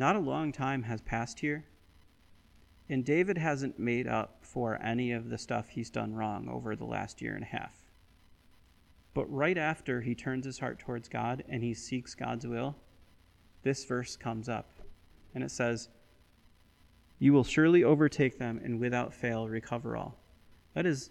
not 0.00 0.16
a 0.16 0.18
long 0.20 0.50
time 0.50 0.82
has 0.84 1.02
passed 1.02 1.40
here, 1.40 1.66
and 2.88 3.04
David 3.04 3.36
hasn't 3.36 3.78
made 3.78 4.08
up 4.08 4.38
for 4.40 4.82
any 4.82 5.12
of 5.12 5.28
the 5.28 5.38
stuff 5.38 5.68
he's 5.68 5.90
done 5.90 6.14
wrong 6.14 6.48
over 6.48 6.74
the 6.74 6.86
last 6.86 7.20
year 7.20 7.34
and 7.34 7.44
a 7.44 7.46
half. 7.46 7.74
But 9.12 9.30
right 9.30 9.58
after 9.58 10.00
he 10.00 10.14
turns 10.14 10.46
his 10.46 10.58
heart 10.58 10.78
towards 10.78 11.08
God 11.08 11.44
and 11.48 11.62
he 11.62 11.74
seeks 11.74 12.14
God's 12.14 12.46
will, 12.46 12.76
this 13.62 13.84
verse 13.84 14.16
comes 14.16 14.48
up. 14.48 14.70
And 15.34 15.44
it 15.44 15.50
says, 15.50 15.88
You 17.18 17.32
will 17.32 17.44
surely 17.44 17.84
overtake 17.84 18.38
them 18.38 18.60
and 18.64 18.80
without 18.80 19.12
fail 19.12 19.48
recover 19.48 19.96
all. 19.96 20.18
That 20.74 20.86
is 20.86 21.10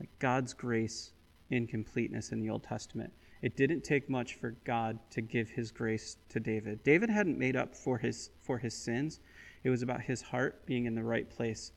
like 0.00 0.10
God's 0.18 0.52
grace 0.52 1.12
in 1.50 1.66
completeness 1.66 2.32
in 2.32 2.40
the 2.40 2.50
Old 2.50 2.64
Testament. 2.64 3.12
It 3.44 3.58
didn't 3.58 3.84
take 3.84 4.08
much 4.08 4.36
for 4.36 4.52
God 4.64 4.98
to 5.10 5.20
give 5.20 5.50
his 5.50 5.70
grace 5.70 6.16
to 6.30 6.40
David. 6.40 6.82
David 6.82 7.10
hadn't 7.10 7.38
made 7.38 7.56
up 7.56 7.74
for 7.74 7.98
his 7.98 8.30
for 8.40 8.56
his 8.56 8.72
sins. 8.72 9.20
It 9.64 9.68
was 9.68 9.82
about 9.82 10.00
his 10.00 10.22
heart 10.22 10.64
being 10.64 10.86
in 10.86 10.94
the 10.94 11.04
right 11.04 11.28
place 11.28 11.72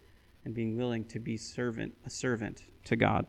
and 0.46 0.54
being 0.54 0.78
willing 0.78 1.04
to 1.04 1.20
be 1.20 1.36
servant 1.36 1.94
a 2.06 2.10
servant 2.10 2.64
to 2.86 2.96
God. 2.96 3.26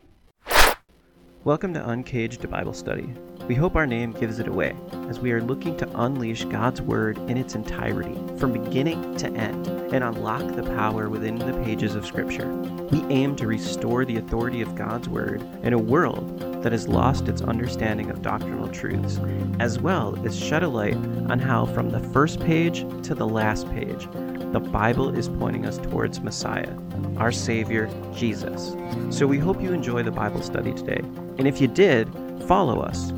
Welcome 1.43 1.73
to 1.73 1.89
Uncaged 1.89 2.49
Bible 2.49 2.71
Study. 2.71 3.09
We 3.49 3.55
hope 3.55 3.75
our 3.75 3.85
name 3.85 4.13
gives 4.13 4.39
it 4.39 4.47
away, 4.47 4.73
as 5.09 5.19
we 5.19 5.31
are 5.31 5.41
looking 5.41 5.75
to 5.75 6.01
unleash 6.01 6.45
God's 6.45 6.83
Word 6.83 7.17
in 7.29 7.35
its 7.35 7.55
entirety, 7.55 8.15
from 8.37 8.53
beginning 8.53 9.17
to 9.17 9.27
end, 9.33 9.67
and 9.67 10.03
unlock 10.03 10.55
the 10.55 10.61
power 10.61 11.09
within 11.09 11.39
the 11.39 11.63
pages 11.63 11.95
of 11.95 12.05
Scripture. 12.05 12.47
We 12.91 13.01
aim 13.13 13.35
to 13.37 13.47
restore 13.47 14.05
the 14.05 14.17
authority 14.17 14.61
of 14.61 14.75
God's 14.75 15.09
Word 15.09 15.41
in 15.63 15.73
a 15.73 15.79
world 15.79 16.61
that 16.61 16.73
has 16.73 16.87
lost 16.87 17.27
its 17.27 17.41
understanding 17.41 18.11
of 18.11 18.21
doctrinal 18.21 18.69
truths, 18.69 19.19
as 19.59 19.79
well 19.79 20.15
as 20.25 20.39
shed 20.39 20.61
a 20.61 20.69
light 20.69 20.95
on 20.95 21.39
how, 21.39 21.65
from 21.65 21.89
the 21.89 22.01
first 22.13 22.39
page 22.39 22.81
to 23.03 23.15
the 23.15 23.27
last 23.27 23.67
page, 23.71 24.07
the 24.51 24.59
Bible 24.59 25.09
is 25.15 25.27
pointing 25.27 25.65
us 25.65 25.79
towards 25.79 26.21
Messiah, 26.21 26.75
our 27.17 27.31
Savior, 27.31 27.89
Jesus. 28.13 28.75
So 29.09 29.25
we 29.25 29.39
hope 29.39 29.59
you 29.59 29.73
enjoy 29.73 30.03
the 30.03 30.11
Bible 30.11 30.43
study 30.43 30.73
today. 30.73 31.01
And 31.39 31.47
if 31.47 31.59
you 31.59 31.67
did, 31.67 32.07
follow 32.47 32.79
us 32.79 33.11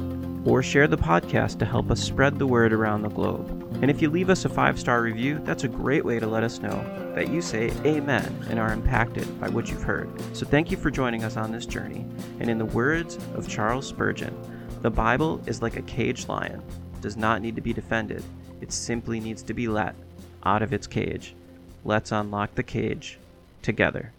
or 0.45 0.63
share 0.63 0.87
the 0.87 0.97
podcast 0.97 1.59
to 1.59 1.65
help 1.65 1.91
us 1.91 2.01
spread 2.01 2.39
the 2.39 2.47
word 2.47 2.73
around 2.73 3.01
the 3.01 3.09
globe. 3.09 3.49
And 3.81 3.91
if 3.91 4.01
you 4.01 4.09
leave 4.09 4.29
us 4.29 4.45
a 4.45 4.49
five 4.49 4.79
star 4.79 5.01
review, 5.01 5.39
that's 5.43 5.63
a 5.63 5.67
great 5.67 6.03
way 6.03 6.19
to 6.19 6.27
let 6.27 6.43
us 6.43 6.59
know 6.59 6.83
that 7.15 7.29
you 7.29 7.41
say 7.41 7.71
amen 7.85 8.45
and 8.49 8.59
are 8.59 8.73
impacted 8.73 9.39
by 9.39 9.49
what 9.49 9.69
you've 9.69 9.83
heard. 9.83 10.09
So 10.35 10.45
thank 10.45 10.71
you 10.71 10.77
for 10.77 10.89
joining 10.89 11.23
us 11.23 11.37
on 11.37 11.51
this 11.51 11.65
journey. 11.65 12.05
And 12.39 12.49
in 12.49 12.57
the 12.57 12.65
words 12.65 13.17
of 13.35 13.47
Charles 13.47 13.87
Spurgeon, 13.87 14.35
the 14.81 14.89
Bible 14.89 15.41
is 15.45 15.61
like 15.61 15.77
a 15.77 15.83
caged 15.83 16.27
lion, 16.27 16.63
it 16.93 17.01
does 17.01 17.17
not 17.17 17.41
need 17.41 17.55
to 17.55 17.61
be 17.61 17.73
defended, 17.73 18.23
it 18.61 18.71
simply 18.71 19.19
needs 19.19 19.43
to 19.43 19.53
be 19.53 19.67
let 19.67 19.95
out 20.43 20.63
of 20.63 20.73
its 20.73 20.87
cage. 20.87 21.35
Let's 21.83 22.11
unlock 22.11 22.55
the 22.55 22.63
cage 22.63 23.19
together. 23.61 24.11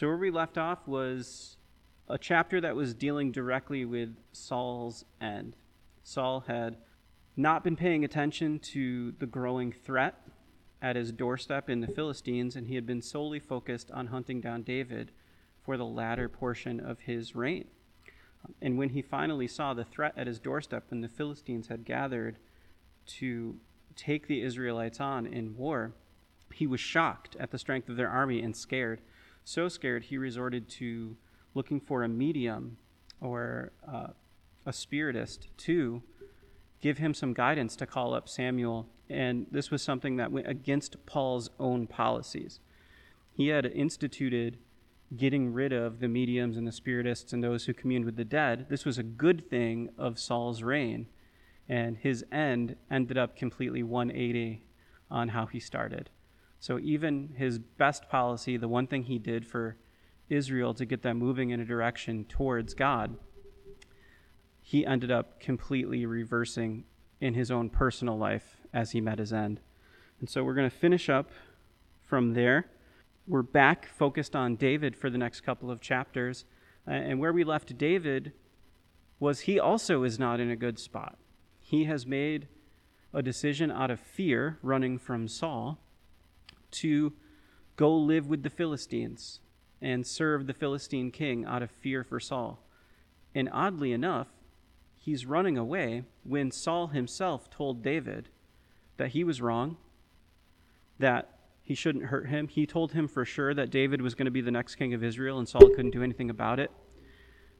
So, 0.00 0.06
where 0.06 0.16
we 0.16 0.30
left 0.30 0.56
off 0.56 0.88
was 0.88 1.58
a 2.08 2.16
chapter 2.16 2.58
that 2.62 2.74
was 2.74 2.94
dealing 2.94 3.32
directly 3.32 3.84
with 3.84 4.16
Saul's 4.32 5.04
end. 5.20 5.56
Saul 6.02 6.40
had 6.46 6.78
not 7.36 7.62
been 7.62 7.76
paying 7.76 8.02
attention 8.02 8.60
to 8.60 9.12
the 9.18 9.26
growing 9.26 9.72
threat 9.72 10.26
at 10.80 10.96
his 10.96 11.12
doorstep 11.12 11.68
in 11.68 11.82
the 11.82 11.86
Philistines, 11.86 12.56
and 12.56 12.66
he 12.66 12.76
had 12.76 12.86
been 12.86 13.02
solely 13.02 13.38
focused 13.38 13.90
on 13.90 14.06
hunting 14.06 14.40
down 14.40 14.62
David 14.62 15.12
for 15.62 15.76
the 15.76 15.84
latter 15.84 16.30
portion 16.30 16.80
of 16.80 17.00
his 17.00 17.36
reign. 17.36 17.68
And 18.62 18.78
when 18.78 18.88
he 18.88 19.02
finally 19.02 19.48
saw 19.48 19.74
the 19.74 19.84
threat 19.84 20.14
at 20.16 20.26
his 20.26 20.40
doorstep, 20.40 20.84
when 20.88 21.02
the 21.02 21.08
Philistines 21.08 21.68
had 21.68 21.84
gathered 21.84 22.38
to 23.18 23.56
take 23.96 24.28
the 24.28 24.40
Israelites 24.40 24.98
on 24.98 25.26
in 25.26 25.58
war, 25.58 25.92
he 26.54 26.66
was 26.66 26.80
shocked 26.80 27.36
at 27.38 27.50
the 27.50 27.58
strength 27.58 27.90
of 27.90 27.96
their 27.96 28.08
army 28.08 28.40
and 28.40 28.56
scared. 28.56 29.02
So 29.50 29.68
scared, 29.68 30.04
he 30.04 30.16
resorted 30.16 30.68
to 30.78 31.16
looking 31.54 31.80
for 31.80 32.04
a 32.04 32.08
medium 32.08 32.76
or 33.20 33.72
uh, 33.84 34.10
a 34.64 34.72
spiritist 34.72 35.48
to 35.66 36.04
give 36.80 36.98
him 36.98 37.12
some 37.14 37.32
guidance 37.32 37.74
to 37.74 37.84
call 37.84 38.14
up 38.14 38.28
Samuel. 38.28 38.86
And 39.08 39.48
this 39.50 39.72
was 39.72 39.82
something 39.82 40.18
that 40.18 40.30
went 40.30 40.46
against 40.46 40.94
Saul's 41.12 41.50
own 41.58 41.88
policies. 41.88 42.60
He 43.32 43.48
had 43.48 43.66
instituted 43.66 44.58
getting 45.16 45.52
rid 45.52 45.72
of 45.72 45.98
the 45.98 46.06
mediums 46.06 46.56
and 46.56 46.64
the 46.64 46.70
spiritists 46.70 47.32
and 47.32 47.42
those 47.42 47.64
who 47.64 47.74
communed 47.74 48.04
with 48.04 48.14
the 48.14 48.24
dead. 48.24 48.66
This 48.68 48.84
was 48.84 48.98
a 48.98 49.02
good 49.02 49.50
thing 49.50 49.90
of 49.98 50.20
Saul's 50.20 50.62
reign. 50.62 51.08
And 51.68 51.96
his 51.96 52.24
end 52.30 52.76
ended 52.88 53.18
up 53.18 53.34
completely 53.34 53.82
180 53.82 54.62
on 55.10 55.30
how 55.30 55.46
he 55.46 55.58
started. 55.58 56.08
So, 56.60 56.78
even 56.78 57.34
his 57.36 57.58
best 57.58 58.08
policy, 58.10 58.58
the 58.58 58.68
one 58.68 58.86
thing 58.86 59.04
he 59.04 59.18
did 59.18 59.46
for 59.46 59.76
Israel 60.28 60.74
to 60.74 60.84
get 60.84 61.02
them 61.02 61.18
moving 61.18 61.50
in 61.50 61.60
a 61.60 61.64
direction 61.64 62.26
towards 62.26 62.74
God, 62.74 63.16
he 64.60 64.84
ended 64.84 65.10
up 65.10 65.40
completely 65.40 66.04
reversing 66.04 66.84
in 67.20 67.32
his 67.32 67.50
own 67.50 67.70
personal 67.70 68.16
life 68.16 68.58
as 68.72 68.90
he 68.90 69.00
met 69.00 69.18
his 69.18 69.32
end. 69.32 69.60
And 70.20 70.28
so 70.28 70.44
we're 70.44 70.54
going 70.54 70.70
to 70.70 70.76
finish 70.76 71.08
up 71.08 71.30
from 72.02 72.34
there. 72.34 72.66
We're 73.26 73.42
back 73.42 73.86
focused 73.86 74.36
on 74.36 74.56
David 74.56 74.94
for 74.94 75.08
the 75.08 75.18
next 75.18 75.40
couple 75.40 75.70
of 75.70 75.80
chapters. 75.80 76.44
And 76.86 77.18
where 77.18 77.32
we 77.32 77.42
left 77.42 77.76
David 77.78 78.32
was 79.18 79.40
he 79.40 79.58
also 79.58 80.02
is 80.02 80.18
not 80.18 80.40
in 80.40 80.50
a 80.50 80.56
good 80.56 80.78
spot. 80.78 81.16
He 81.58 81.84
has 81.84 82.06
made 82.06 82.48
a 83.14 83.22
decision 83.22 83.70
out 83.70 83.90
of 83.90 83.98
fear, 83.98 84.58
running 84.62 84.98
from 84.98 85.26
Saul, 85.26 85.78
to 86.72 87.12
go 87.76 87.94
live 87.94 88.28
with 88.28 88.42
the 88.42 88.50
Philistines 88.50 89.40
and 89.80 90.06
serve 90.06 90.46
the 90.46 90.52
Philistine 90.54 91.10
king 91.10 91.44
out 91.44 91.62
of 91.62 91.70
fear 91.70 92.04
for 92.04 92.20
Saul. 92.20 92.62
And 93.34 93.48
oddly 93.52 93.92
enough, 93.92 94.28
he's 94.98 95.24
running 95.24 95.56
away 95.56 96.04
when 96.24 96.50
Saul 96.50 96.88
himself 96.88 97.50
told 97.50 97.82
David 97.82 98.28
that 98.96 99.10
he 99.10 99.24
was 99.24 99.40
wrong, 99.40 99.78
that 100.98 101.38
he 101.62 101.74
shouldn't 101.74 102.06
hurt 102.06 102.28
him. 102.28 102.48
He 102.48 102.66
told 102.66 102.92
him 102.92 103.08
for 103.08 103.24
sure 103.24 103.54
that 103.54 103.70
David 103.70 104.02
was 104.02 104.14
going 104.14 104.26
to 104.26 104.30
be 104.30 104.40
the 104.40 104.50
next 104.50 104.74
king 104.74 104.92
of 104.92 105.02
Israel 105.02 105.38
and 105.38 105.48
Saul 105.48 105.68
couldn't 105.74 105.92
do 105.92 106.02
anything 106.02 106.28
about 106.28 106.58
it. 106.58 106.70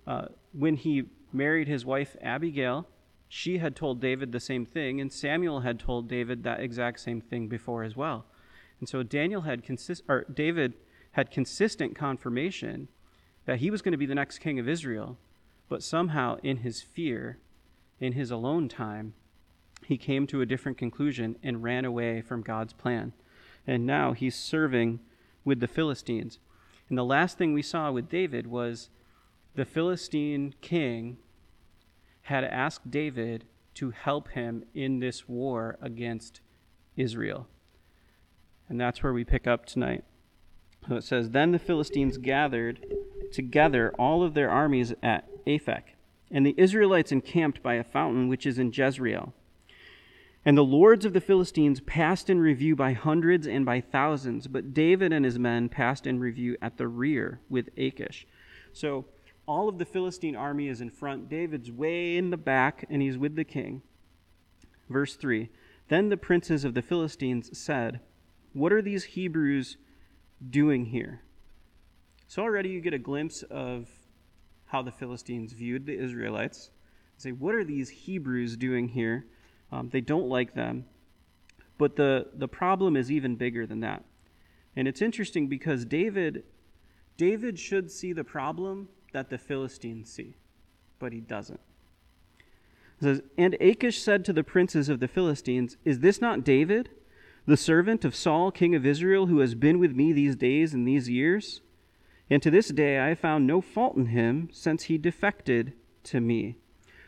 Uh, 0.07 0.27
when 0.53 0.77
he 0.77 1.05
married 1.33 1.69
his 1.69 1.85
wife 1.85 2.17
Abigail, 2.21 2.87
she 3.29 3.59
had 3.59 3.77
told 3.77 4.01
David 4.01 4.33
the 4.33 4.41
same 4.41 4.67
thing, 4.67 5.01
and 5.01 5.13
Samuel 5.13 5.61
had 5.61 5.79
told 5.79 6.09
David 6.09 6.43
that 6.43 6.59
exact 6.59 6.99
same 6.99 7.21
thing 7.21 7.47
before 7.47 7.85
as 7.85 7.97
well. 7.97 8.27
And 8.81 8.89
so 8.89 9.03
Daniel 9.03 9.43
had 9.43 9.63
consist, 9.63 10.03
or 10.09 10.25
David 10.33 10.75
had 11.13 11.31
consistent 11.31 11.95
confirmation 11.95 12.89
that 13.45 13.59
he 13.59 13.71
was 13.71 13.83
going 13.83 13.93
to 13.93 13.99
be 13.99 14.07
the 14.07 14.15
next 14.15 14.39
king 14.39 14.59
of 14.59 14.69
Israel, 14.69 15.19
but 15.69 15.83
somehow, 15.83 16.39
in 16.43 16.59
his 16.59 16.83
fear, 16.83 17.39
in 18.01 18.15
his 18.15 18.31
alone 18.31 18.69
time, 18.69 19.15
he 19.87 19.97
came 19.97 20.27
to 20.27 20.41
a 20.41 20.47
different 20.47 20.79
conclusion 20.79 21.37
and 21.43 21.63
ran 21.63 21.85
away 21.85 22.21
from 22.21 22.43
God's 22.43 22.73
plan. 22.73 23.13
And 23.67 23.87
now 23.87 24.13
he's 24.13 24.35
serving 24.35 25.01
with 25.45 25.61
the 25.61 25.69
Philistines. 25.69 26.39
And 26.89 26.99
the 26.99 27.05
last 27.05 27.39
thing 27.39 27.53
we 27.53 27.63
saw 27.63 27.91
with 27.93 28.09
David 28.09 28.47
was 28.47 28.89
the 29.55 29.65
Philistine 29.65 30.55
king 30.61 31.19
had 32.23 32.45
asked 32.45 32.91
David 32.91 33.45
to 33.75 33.91
help 33.91 34.29
him 34.31 34.65
in 34.75 35.01
this 35.01 35.29
war 35.29 35.79
against 35.81 36.41
Israel. 36.97 37.49
And 38.71 38.81
that's 38.81 39.03
where 39.03 39.13
we 39.13 39.25
pick 39.25 39.49
up 39.49 39.67
tonight. 39.67 40.05
So 40.89 40.95
it 40.95 41.05
says, 41.05 41.31
Then 41.31 41.51
the 41.51 41.59
Philistines 41.59 42.19
gathered 42.19 42.87
together 43.33 43.93
all 43.99 44.23
of 44.23 44.35
their 44.35 44.49
armies 44.49 44.95
at 45.03 45.29
Aphek, 45.45 45.83
and 46.31 46.47
the 46.47 46.55
Israelites 46.57 47.11
encamped 47.11 47.65
by 47.65 47.75
a 47.75 47.85
fountain 47.85 48.29
which 48.29 48.47
is 48.47 48.61
in 48.61 48.73
Jezreel. 48.73 49.35
And 50.45 50.57
the 50.57 50.65
lords 50.65 51.05
of 51.05 51.13
the 51.13 51.21
Philistines 51.21 51.81
passed 51.81 52.31
in 52.31 52.39
review 52.39 52.77
by 52.77 52.93
hundreds 52.93 53.47
and 53.47 53.67
by 53.67 53.81
thousands, 53.81 54.47
but 54.47 54.73
David 54.73 55.13
and 55.13 55.25
his 55.25 55.39
men 55.39 55.69
passed 55.69 56.07
in 56.07 56.21
review 56.21 56.57
at 56.63 56.79
the 56.79 56.89
rear 56.89 57.41
with 57.51 57.69
Achish. 57.77 58.25
So 58.73 59.05
all 59.47 59.69
of 59.69 59.79
the 59.79 59.85
Philistine 59.85 60.37
army 60.37 60.69
is 60.69 60.81
in 60.81 60.91
front. 60.91 61.29
David's 61.29 61.73
way 61.73 62.17
in 62.17 62.31
the 62.31 62.37
back, 62.37 62.87
and 62.89 63.03
he's 63.03 63.19
with 63.19 63.35
the 63.35 63.45
king. 63.45 63.83
Verse 64.89 65.17
3 65.17 65.51
Then 65.89 66.09
the 66.09 66.17
princes 66.17 66.65
of 66.65 66.75
the 66.75 66.83
Philistines 66.83 67.59
said, 67.59 68.01
What 68.53 68.73
are 68.73 68.83
these 68.83 69.05
Hebrews 69.05 69.77
doing 70.51 70.87
here? 70.87 71.23
So 72.29 72.43
already 72.43 72.71
you 72.71 72.81
get 72.81 72.95
a 72.95 72.99
glimpse 72.99 73.43
of 73.45 73.89
how 74.67 74.83
the 74.83 74.93
Philistines 74.93 75.53
viewed 75.53 75.87
the 75.87 75.99
Israelites. 75.99 76.71
Say, 77.17 77.33
What 77.33 77.55
are 77.55 77.65
these 77.65 77.91
Hebrews 77.91 78.57
doing 78.57 78.89
here? 78.89 79.27
Um, 79.73 79.89
they 79.91 80.01
don't 80.01 80.29
like 80.29 80.55
them. 80.55 80.85
But 81.79 81.97
the, 81.97 82.27
the 82.35 82.49
problem 82.49 82.97
is 82.97 83.11
even 83.11 83.37
bigger 83.37 83.67
than 83.67 83.81
that. 83.81 84.05
And 84.77 84.87
it's 84.87 85.03
interesting 85.03 85.49
because 85.49 85.85
David 85.85 86.45
David 87.21 87.59
should 87.59 87.91
see 87.91 88.15
the 88.15 88.25
problem 88.25 88.89
that 89.13 89.29
the 89.29 89.37
Philistines 89.37 90.11
see, 90.11 90.37
but 90.99 91.13
he 91.13 91.21
doesn't. 91.21 91.61
It 92.99 93.05
says, 93.05 93.23
And 93.37 93.59
Achish 93.61 94.01
said 94.01 94.25
to 94.25 94.33
the 94.33 94.43
princes 94.43 94.89
of 94.89 95.01
the 95.01 95.09
Philistines, 95.09 95.77
Is 95.85 95.99
this 95.99 96.23
not 96.23 96.45
David, 96.45 96.89
the 97.47 97.57
servant 97.57 98.05
of 98.05 98.15
Saul, 98.15 98.51
king 98.51 98.75
of 98.75 98.87
Israel, 98.87 99.27
who 99.27 99.39
has 99.39 99.55
been 99.55 99.79
with 99.79 99.95
me 99.95 100.13
these 100.13 100.37
days 100.37 100.75
and 100.75 100.87
these 100.87 101.09
years? 101.09 101.61
And 102.29 102.43
to 102.43 102.51
this 102.51 102.69
day 102.69 102.99
I 102.99 103.09
have 103.09 103.19
found 103.19 103.47
no 103.47 103.61
fault 103.61 103.97
in 103.97 104.07
him, 104.07 104.49
since 104.53 104.85
he 104.85 104.99
defected 104.99 105.73
to 106.05 106.21
me. 106.21 106.57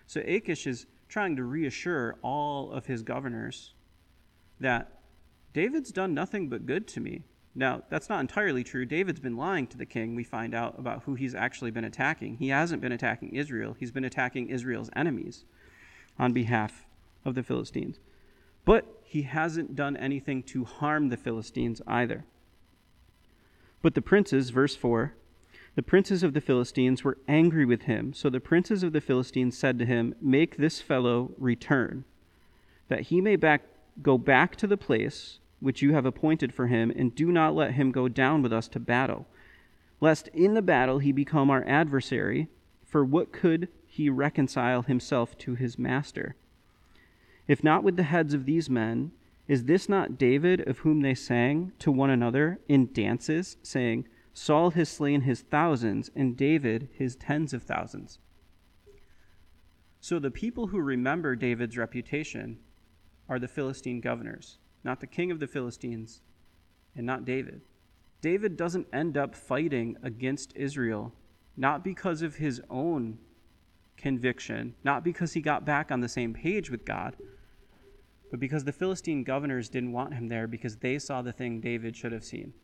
So 0.07 0.21
Achish 0.27 0.67
is 0.67 0.87
trying 1.09 1.37
to 1.37 1.45
reassure 1.45 2.17
all 2.23 2.73
of 2.73 2.87
his 2.87 3.03
governors 3.03 3.75
that 4.59 5.01
David's 5.53 5.93
done 5.93 6.15
nothing 6.15 6.49
but 6.49 6.67
good 6.67 6.89
to 6.89 7.01
me. 7.01 7.23
Now, 7.55 7.83
that's 7.91 8.09
not 8.09 8.21
entirely 8.21 8.65
true. 8.65 8.87
David's 8.87 9.21
been 9.21 9.37
lying 9.37 9.67
to 9.69 9.77
the 9.77 9.85
king, 9.85 10.15
we 10.15 10.25
find 10.25 10.55
out, 10.55 10.79
about 10.79 11.03
who 11.03 11.15
he's 11.15 11.35
actually 11.35 11.71
been 11.71 11.85
attacking. 11.85 12.37
He 12.39 12.49
hasn't 12.49 12.81
been 12.81 12.93
attacking 12.93 13.37
Israel, 13.37 13.77
he's 13.79 13.91
been 13.91 14.05
attacking 14.05 14.49
Israel's 14.49 14.91
enemies 14.97 15.45
on 16.19 16.33
behalf 16.33 16.87
of 17.25 17.35
the 17.35 17.43
Philistines. 17.43 18.01
But 18.65 19.02
he 19.13 19.23
hasn't 19.23 19.77
done 19.77 19.95
anything 19.99 20.43
to 20.43 20.65
harm 20.65 21.11
the 21.11 21.19
Philistines 21.19 21.83
either. 21.87 22.25
But 23.83 23.95
the 23.95 24.01
princes, 24.01 24.49
verse 24.49 24.75
4, 24.75 25.13
the 25.75 25.83
princes 25.83 26.23
of 26.23 26.33
the 26.33 26.41
Philistines 26.41 27.05
were 27.05 27.19
angry 27.29 27.67
with 27.67 27.83
him. 27.83 28.15
So 28.15 28.31
the 28.31 28.41
princes 28.41 28.83
of 28.83 28.95
the 28.95 29.03
Philistines 29.03 29.59
said 29.59 29.79
to 29.79 29.85
him, 29.85 30.15
Make 30.19 30.57
this 30.57 30.81
fellow 30.81 31.33
return, 31.37 32.07
that 32.89 33.03
he 33.03 33.21
may 33.21 33.37
back, 33.37 33.65
go 34.01 34.17
back 34.17 34.57
to 34.57 34.67
the 34.67 34.79
place 34.79 35.41
which 35.61 35.83
you 35.83 35.93
have 35.93 36.07
appointed 36.07 36.55
for 36.55 36.69
him, 36.69 36.91
and 36.97 37.15
do 37.15 37.31
not 37.31 37.55
let 37.55 37.73
him 37.73 37.93
go 37.93 38.09
down 38.09 38.41
with 38.41 38.53
us 38.53 38.67
to 38.69 38.81
battle, 38.81 39.27
lest 40.01 40.29
in 40.29 40.55
the 40.55 40.63
battle 40.63 41.01
he 41.01 41.13
become 41.13 41.51
our 41.51 41.65
adversary, 41.67 42.49
for 42.83 43.05
what 43.05 43.31
could 43.31 43.69
he 43.87 44.09
reconcile 44.09 44.81
himself 44.81 45.37
to 45.37 45.55
his 45.55 45.79
master? 45.79 46.35
If 47.53 47.63
not 47.63 47.85
with 47.85 47.97
the 47.97 48.05
heads 48.05 48.33
of 48.33 48.47
these 48.47 48.71
men, 48.71 49.13
is 49.47 49.65
this 49.65 49.87
not 49.87 50.17
David 50.17 50.67
of 50.67 50.79
whom 50.79 51.03
they 51.03 51.15
sang 51.15 51.73
to 51.81 51.93
one 51.93 52.09
another 52.09 52.61
in 52.67 52.91
dances, 52.95 53.59
saying, 53.63 54.09
Saul 54.33 54.71
has 54.71 54.89
slain 54.89 55.21
his 55.21 55.43
thousands, 55.43 56.11
and 56.17 56.35
David 56.35 56.89
his 56.95 57.15
tens 57.15 57.53
of 57.53 57.63
thousands? 57.63 58.19
So 60.01 60.19
the 60.19 60.31
people 60.31 60.69
who 60.69 60.81
remember 60.81 61.37
David's 61.37 61.77
reputation 61.77 62.59
are 63.29 63.39
the 63.39 63.49
Philistine 63.49 64.01
governors 64.01 64.57
not 64.83 65.01
the 65.01 65.07
king 65.07 65.31
of 65.31 65.39
the 65.39 65.47
Philistines, 65.47 66.23
and 66.97 67.05
not 67.05 67.27
David. 67.27 67.61
David 68.23 68.57
doesn't 68.57 68.89
end 68.95 69.19
up 69.19 69.35
fighting 69.35 69.99
against 70.03 70.57
Israel, 70.57 71.13
not 71.55 71.85
because 71.85 72.23
of 72.23 72.37
his 72.37 72.63
own 72.71 73.19
conviction, 73.99 74.75
not 74.85 75.05
because 75.05 75.35
he 75.35 75.43
got 75.43 75.67
back 75.67 75.93
on 75.93 76.01
the 76.01 76.09
same 76.09 76.33
page 76.33 76.71
with 76.71 76.87
God, 76.87 77.15
but 78.33 78.41
because 78.41 78.65
the 78.65 78.73
Philistine 78.73 79.25
governors 79.25 79.69
didn't 79.69 79.93
want 79.93 80.15
him 80.15 80.29
there 80.29 80.47
because 80.47 80.77
they 80.77 80.99
saw 80.99 81.21
the 81.21 81.33
thing 81.33 81.61
David 81.61 81.95
should 81.95 82.13
have 82.13 82.25
seen. 82.25 82.55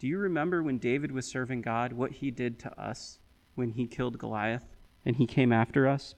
Do 0.00 0.08
you 0.08 0.18
remember 0.18 0.60
when 0.60 0.78
David 0.78 1.12
was 1.12 1.24
serving 1.24 1.62
God, 1.62 1.92
what 1.92 2.10
he 2.10 2.32
did 2.32 2.58
to 2.58 2.80
us 2.80 3.20
when 3.54 3.70
he 3.70 3.86
killed 3.86 4.18
Goliath 4.18 4.66
and 5.06 5.14
he 5.14 5.24
came 5.24 5.52
after 5.52 5.86
us? 5.86 6.16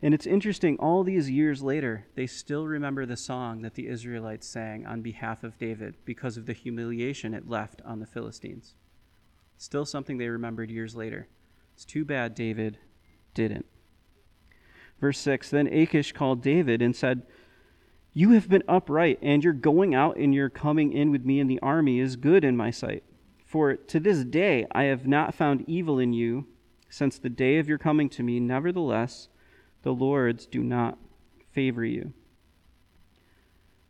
And 0.00 0.14
it's 0.14 0.24
interesting, 0.24 0.76
all 0.76 1.02
these 1.02 1.28
years 1.28 1.62
later, 1.62 2.06
they 2.14 2.28
still 2.28 2.68
remember 2.68 3.04
the 3.04 3.16
song 3.16 3.62
that 3.62 3.74
the 3.74 3.88
Israelites 3.88 4.46
sang 4.46 4.86
on 4.86 5.02
behalf 5.02 5.42
of 5.42 5.58
David 5.58 5.96
because 6.04 6.36
of 6.36 6.46
the 6.46 6.52
humiliation 6.52 7.34
it 7.34 7.48
left 7.48 7.82
on 7.84 7.98
the 7.98 8.06
Philistines. 8.06 8.76
Still 9.56 9.84
something 9.84 10.16
they 10.16 10.28
remembered 10.28 10.70
years 10.70 10.94
later. 10.94 11.26
It's 11.74 11.84
too 11.84 12.04
bad 12.04 12.36
David 12.36 12.78
didn't. 13.34 13.66
Verse 15.00 15.18
6 15.18 15.50
Then 15.50 15.66
Achish 15.66 16.12
called 16.12 16.40
David 16.40 16.80
and 16.80 16.94
said, 16.94 17.22
You 18.18 18.30
have 18.30 18.48
been 18.48 18.64
upright, 18.66 19.20
and 19.22 19.44
your 19.44 19.52
going 19.52 19.94
out 19.94 20.16
and 20.16 20.34
your 20.34 20.50
coming 20.50 20.92
in 20.92 21.12
with 21.12 21.24
me 21.24 21.38
in 21.38 21.46
the 21.46 21.60
army 21.60 22.00
is 22.00 22.16
good 22.16 22.42
in 22.42 22.56
my 22.56 22.72
sight. 22.72 23.04
For 23.46 23.76
to 23.76 24.00
this 24.00 24.24
day 24.24 24.66
I 24.72 24.82
have 24.86 25.06
not 25.06 25.36
found 25.36 25.62
evil 25.68 26.00
in 26.00 26.12
you 26.12 26.48
since 26.90 27.16
the 27.16 27.28
day 27.28 27.58
of 27.58 27.68
your 27.68 27.78
coming 27.78 28.08
to 28.08 28.24
me. 28.24 28.40
Nevertheless, 28.40 29.28
the 29.84 29.92
lords 29.92 30.46
do 30.46 30.64
not 30.64 30.98
favor 31.52 31.84
you. 31.84 32.12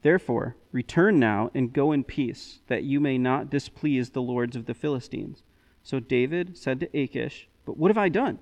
Therefore, 0.02 0.58
return 0.72 1.18
now 1.18 1.50
and 1.54 1.72
go 1.72 1.90
in 1.90 2.04
peace, 2.04 2.60
that 2.66 2.84
you 2.84 3.00
may 3.00 3.16
not 3.16 3.48
displease 3.48 4.10
the 4.10 4.20
lords 4.20 4.56
of 4.56 4.66
the 4.66 4.74
Philistines. 4.74 5.42
So 5.82 6.00
David 6.00 6.58
said 6.58 6.80
to 6.80 6.94
Achish, 6.94 7.48
But 7.64 7.78
what 7.78 7.88
have 7.88 7.96
I 7.96 8.10
done? 8.10 8.40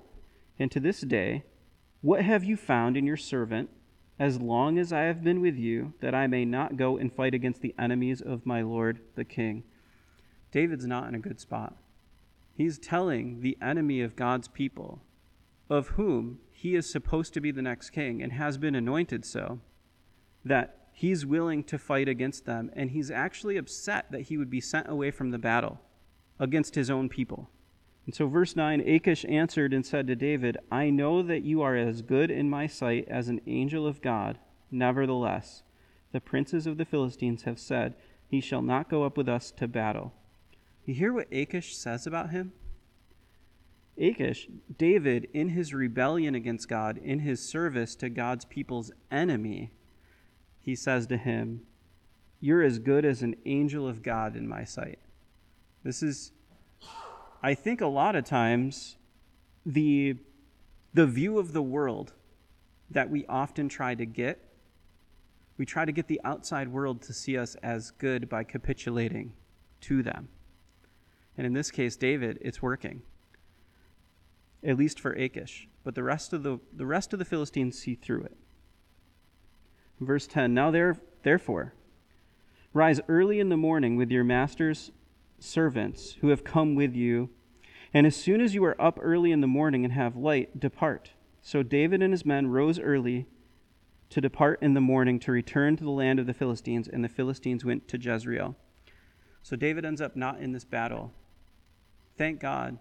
And 0.59 0.69
to 0.69 0.81
this 0.81 0.99
day, 0.99 1.45
what 2.01 2.23
have 2.23 2.43
you 2.43 2.57
found 2.57 2.97
in 2.97 3.05
your 3.05 3.15
servant, 3.15 3.69
as 4.19 4.41
long 4.41 4.79
as 4.79 4.91
I 4.91 5.01
have 5.01 5.23
been 5.23 5.41
with 5.41 5.57
you, 5.57 5.93
that 6.01 6.15
I 6.15 6.27
may 6.27 6.43
not 6.43 6.77
go 6.77 6.97
and 6.97 7.13
fight 7.13 7.33
against 7.33 7.61
the 7.61 7.75
enemies 7.77 8.21
of 8.21 8.45
my 8.45 8.61
lord 8.61 8.99
the 9.15 9.25
king? 9.25 9.63
David's 10.51 10.87
not 10.87 11.07
in 11.07 11.15
a 11.15 11.19
good 11.19 11.39
spot. 11.39 11.75
He's 12.53 12.79
telling 12.79 13.41
the 13.41 13.57
enemy 13.61 14.01
of 14.01 14.15
God's 14.15 14.47
people, 14.47 15.01
of 15.69 15.89
whom 15.89 16.39
he 16.51 16.75
is 16.75 16.89
supposed 16.89 17.33
to 17.35 17.41
be 17.41 17.51
the 17.51 17.61
next 17.61 17.91
king 17.91 18.23
and 18.23 18.33
has 18.33 18.57
been 18.57 18.73
anointed 18.73 19.23
so, 19.23 19.59
that 20.43 20.87
he's 20.91 21.25
willing 21.25 21.63
to 21.65 21.77
fight 21.77 22.09
against 22.09 22.45
them, 22.45 22.71
and 22.73 22.89
he's 22.89 23.11
actually 23.11 23.57
upset 23.57 24.11
that 24.11 24.21
he 24.21 24.37
would 24.37 24.49
be 24.49 24.61
sent 24.61 24.89
away 24.89 25.11
from 25.11 25.29
the 25.29 25.37
battle 25.37 25.79
against 26.39 26.73
his 26.73 26.89
own 26.89 27.09
people. 27.09 27.51
And 28.07 28.15
so, 28.15 28.25
verse 28.27 28.55
9 28.55 28.79
Achish 28.87 29.25
answered 29.27 29.73
and 29.73 29.85
said 29.85 30.07
to 30.07 30.15
David, 30.15 30.57
I 30.71 30.89
know 30.89 31.21
that 31.21 31.43
you 31.43 31.61
are 31.61 31.75
as 31.75 32.01
good 32.01 32.31
in 32.31 32.49
my 32.49 32.65
sight 32.65 33.05
as 33.09 33.27
an 33.27 33.41
angel 33.45 33.85
of 33.85 34.01
God. 34.01 34.39
Nevertheless, 34.71 35.63
the 36.13 36.21
princes 36.21 36.65
of 36.65 36.77
the 36.77 36.85
Philistines 36.85 37.43
have 37.43 37.59
said, 37.59 37.95
He 38.25 38.39
shall 38.39 38.61
not 38.61 38.89
go 38.89 39.03
up 39.03 39.17
with 39.17 39.27
us 39.27 39.51
to 39.51 39.67
battle. 39.67 40.13
You 40.85 40.93
hear 40.93 41.11
what 41.11 41.27
Achish 41.33 41.75
says 41.75 42.07
about 42.07 42.29
him? 42.29 42.53
Achish, 43.97 44.47
David, 44.77 45.27
in 45.33 45.49
his 45.49 45.73
rebellion 45.73 46.33
against 46.33 46.69
God, 46.69 46.97
in 46.97 47.19
his 47.19 47.41
service 47.41 47.93
to 47.97 48.09
God's 48.09 48.45
people's 48.45 48.89
enemy, 49.11 49.71
he 50.61 50.75
says 50.75 51.07
to 51.07 51.17
him, 51.17 51.63
You're 52.39 52.63
as 52.63 52.79
good 52.79 53.03
as 53.03 53.21
an 53.21 53.35
angel 53.45 53.85
of 53.85 54.01
God 54.01 54.37
in 54.37 54.47
my 54.47 54.63
sight. 54.63 54.99
This 55.83 56.01
is, 56.01 56.31
I 57.41 57.53
think, 57.53 57.81
a 57.81 57.87
lot 57.87 58.15
of 58.15 58.25
times 58.25 58.97
the, 59.65 60.15
the 60.93 61.05
view 61.05 61.37
of 61.37 61.53
the 61.53 61.61
world 61.61 62.13
that 62.89 63.09
we 63.09 63.25
often 63.27 63.69
try 63.69 63.95
to 63.95 64.05
get. 64.05 64.43
We 65.57 65.65
try 65.65 65.85
to 65.85 65.91
get 65.91 66.07
the 66.07 66.21
outside 66.23 66.69
world 66.69 67.01
to 67.03 67.13
see 67.13 67.37
us 67.37 67.55
as 67.55 67.91
good 67.91 68.29
by 68.29 68.43
capitulating 68.43 69.33
to 69.81 70.03
them. 70.03 70.29
And 71.37 71.45
in 71.45 71.53
this 71.53 71.71
case, 71.71 71.95
David, 71.95 72.39
it's 72.41 72.61
working 72.61 73.01
at 74.63 74.77
least 74.77 74.99
for 74.99 75.13
Achish, 75.13 75.67
but 75.83 75.95
the 75.95 76.03
rest 76.03 76.33
of 76.33 76.43
the, 76.43 76.59
the 76.73 76.85
rest 76.85 77.13
of 77.13 77.19
the 77.19 77.25
Philistines 77.25 77.77
see 77.77 77.95
through 77.95 78.23
it. 78.23 78.37
Verse 79.99 80.27
10 80.27 80.53
Now 80.53 80.71
there, 80.71 80.97
therefore, 81.23 81.73
rise 82.73 82.99
early 83.07 83.39
in 83.39 83.49
the 83.49 83.57
morning 83.57 83.95
with 83.95 84.11
your 84.11 84.23
master's 84.23 84.91
servants 85.39 86.17
who 86.21 86.29
have 86.29 86.43
come 86.43 86.75
with 86.75 86.95
you, 86.95 87.29
and 87.93 88.05
as 88.05 88.15
soon 88.15 88.41
as 88.41 88.53
you 88.53 88.63
are 88.65 88.79
up 88.81 88.99
early 89.01 89.31
in 89.31 89.41
the 89.41 89.47
morning 89.47 89.83
and 89.83 89.93
have 89.93 90.15
light, 90.15 90.59
depart. 90.59 91.11
So 91.41 91.63
David 91.63 92.01
and 92.01 92.13
his 92.13 92.25
men 92.25 92.47
rose 92.47 92.79
early 92.79 93.27
to 94.09 94.21
depart 94.21 94.61
in 94.61 94.73
the 94.73 94.81
morning 94.81 95.19
to 95.19 95.31
return 95.31 95.75
to 95.77 95.83
the 95.83 95.89
land 95.89 96.19
of 96.19 96.25
the 96.25 96.33
Philistines, 96.33 96.87
and 96.87 97.03
the 97.03 97.09
Philistines 97.09 97.63
went 97.63 97.87
to 97.87 97.99
Jezreel. 97.99 98.55
So 99.43 99.55
David 99.55 99.85
ends 99.85 100.01
up 100.01 100.15
not 100.15 100.39
in 100.39 100.51
this 100.51 100.65
battle. 100.65 101.13
Thank 102.17 102.39
God 102.39 102.79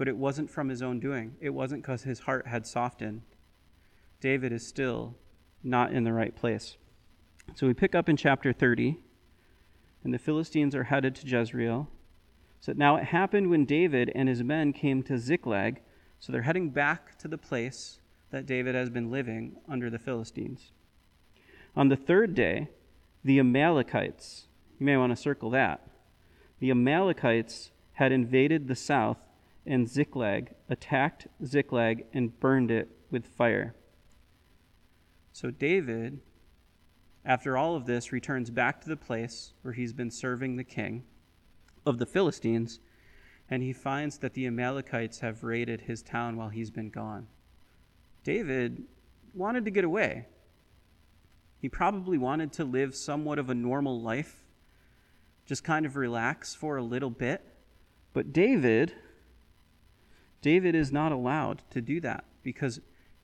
but 0.00 0.08
it 0.08 0.16
wasn't 0.16 0.48
from 0.48 0.70
his 0.70 0.80
own 0.80 0.98
doing. 0.98 1.36
It 1.42 1.50
wasn't 1.50 1.82
because 1.82 2.04
his 2.04 2.20
heart 2.20 2.46
had 2.46 2.66
softened. 2.66 3.20
David 4.18 4.50
is 4.50 4.66
still 4.66 5.14
not 5.62 5.92
in 5.92 6.04
the 6.04 6.12
right 6.14 6.34
place. 6.34 6.78
So 7.54 7.66
we 7.66 7.74
pick 7.74 7.94
up 7.94 8.08
in 8.08 8.16
chapter 8.16 8.50
30, 8.50 8.98
and 10.02 10.14
the 10.14 10.18
Philistines 10.18 10.74
are 10.74 10.84
headed 10.84 11.14
to 11.16 11.26
Jezreel. 11.26 11.88
So 12.60 12.72
now 12.76 12.96
it 12.96 13.04
happened 13.04 13.50
when 13.50 13.64
David 13.64 14.10
and 14.14 14.28
his 14.28 14.42
men 14.42 14.72
came 14.72 15.02
to 15.04 15.18
Ziklag. 15.18 15.80
So 16.18 16.32
they're 16.32 16.42
heading 16.42 16.70
back 16.70 17.18
to 17.18 17.28
the 17.28 17.38
place 17.38 18.00
that 18.30 18.46
David 18.46 18.74
has 18.74 18.90
been 18.90 19.10
living 19.10 19.56
under 19.68 19.90
the 19.90 19.98
Philistines. 19.98 20.72
On 21.74 21.88
the 21.88 21.96
third 21.96 22.34
day, 22.34 22.68
the 23.24 23.38
Amalekites, 23.38 24.46
you 24.78 24.86
may 24.86 24.96
want 24.96 25.12
to 25.12 25.16
circle 25.16 25.50
that, 25.50 25.86
the 26.58 26.70
Amalekites 26.70 27.70
had 27.94 28.12
invaded 28.12 28.68
the 28.68 28.76
south 28.76 29.18
and 29.66 29.88
Ziklag, 29.88 30.54
attacked 30.68 31.26
Ziklag 31.44 32.04
and 32.12 32.38
burned 32.40 32.70
it 32.70 32.88
with 33.10 33.26
fire. 33.26 33.74
So 35.32 35.50
David 35.50 36.20
after 37.24 37.56
all 37.56 37.76
of 37.76 37.86
this, 37.86 38.12
returns 38.12 38.50
back 38.50 38.80
to 38.80 38.88
the 38.88 38.96
place 38.96 39.52
where 39.62 39.74
he's 39.74 39.92
been 39.92 40.10
serving 40.10 40.56
the 40.56 40.64
king 40.64 41.04
of 41.84 41.98
the 41.98 42.06
Philistines, 42.06 42.80
and 43.48 43.62
he 43.62 43.72
finds 43.72 44.18
that 44.18 44.34
the 44.34 44.46
Amalekites 44.46 45.20
have 45.20 45.44
raided 45.44 45.82
his 45.82 46.02
town 46.02 46.36
while 46.36 46.48
he's 46.48 46.70
been 46.70 46.90
gone. 46.90 47.26
David 48.24 48.84
wanted 49.34 49.64
to 49.64 49.70
get 49.70 49.84
away. 49.84 50.26
He 51.58 51.68
probably 51.68 52.16
wanted 52.16 52.52
to 52.54 52.64
live 52.64 52.94
somewhat 52.94 53.38
of 53.38 53.50
a 53.50 53.54
normal 53.54 54.00
life, 54.00 54.44
just 55.44 55.62
kind 55.62 55.84
of 55.84 55.96
relax 55.96 56.54
for 56.54 56.76
a 56.76 56.82
little 56.82 57.10
bit. 57.10 57.44
But 58.12 58.32
David, 58.32 58.94
David 60.40 60.74
is 60.74 60.90
not 60.90 61.12
allowed 61.12 61.62
to 61.70 61.82
do 61.82 62.00
that 62.00 62.24
because 62.42 62.80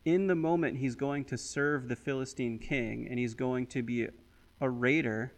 in 0.07 0.29
the 0.29 0.35
moment 0.37 0.79
he's 0.79 0.95
going 0.95 1.25
to 1.25 1.37
serve 1.37 1.89
the 1.89 1.97
Philistine 1.97 2.61
king 2.61 3.09
and 3.11 3.19
he's 3.19 3.35
going 3.35 3.67
to 3.67 3.83
be 3.83 4.07
a 4.61 4.71
raider 4.71 5.35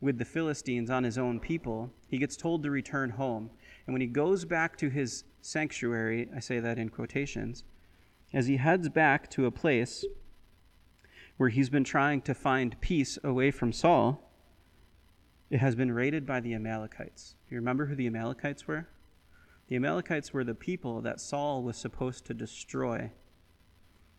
with 0.00 0.18
the 0.18 0.24
Philistines 0.24 0.88
on 0.88 1.02
his 1.02 1.18
own 1.18 1.40
people, 1.40 1.92
he 2.06 2.16
gets 2.16 2.36
told 2.36 2.62
to 2.62 2.70
return 2.70 3.10
home. 3.10 3.50
And 3.84 3.92
when 3.92 4.00
he 4.00 4.06
goes 4.06 4.44
back 4.44 4.76
to 4.78 4.88
his 4.88 5.24
sanctuary, 5.40 6.28
I 6.34 6.38
say 6.38 6.60
that 6.60 6.78
in 6.78 6.88
quotations, 6.88 7.64
as 8.32 8.46
he 8.46 8.58
heads 8.58 8.88
back 8.88 9.28
to 9.30 9.46
a 9.46 9.50
place 9.50 10.04
where 11.36 11.48
he's 11.48 11.68
been 11.68 11.84
trying 11.84 12.22
to 12.22 12.34
find 12.34 12.80
peace 12.80 13.18
away 13.24 13.50
from 13.50 13.72
Saul, 13.72 14.30
it 15.50 15.58
has 15.58 15.74
been 15.74 15.90
raided 15.90 16.24
by 16.24 16.38
the 16.38 16.54
Amalekites. 16.54 17.34
Do 17.48 17.56
You 17.56 17.60
remember 17.60 17.86
who 17.86 17.96
the 17.96 18.06
Amalekites 18.06 18.68
were? 18.68 18.86
The 19.66 19.76
Amalekites 19.76 20.32
were 20.32 20.44
the 20.44 20.54
people 20.54 21.00
that 21.00 21.20
Saul 21.20 21.64
was 21.64 21.76
supposed 21.76 22.26
to 22.26 22.34
destroy, 22.34 23.10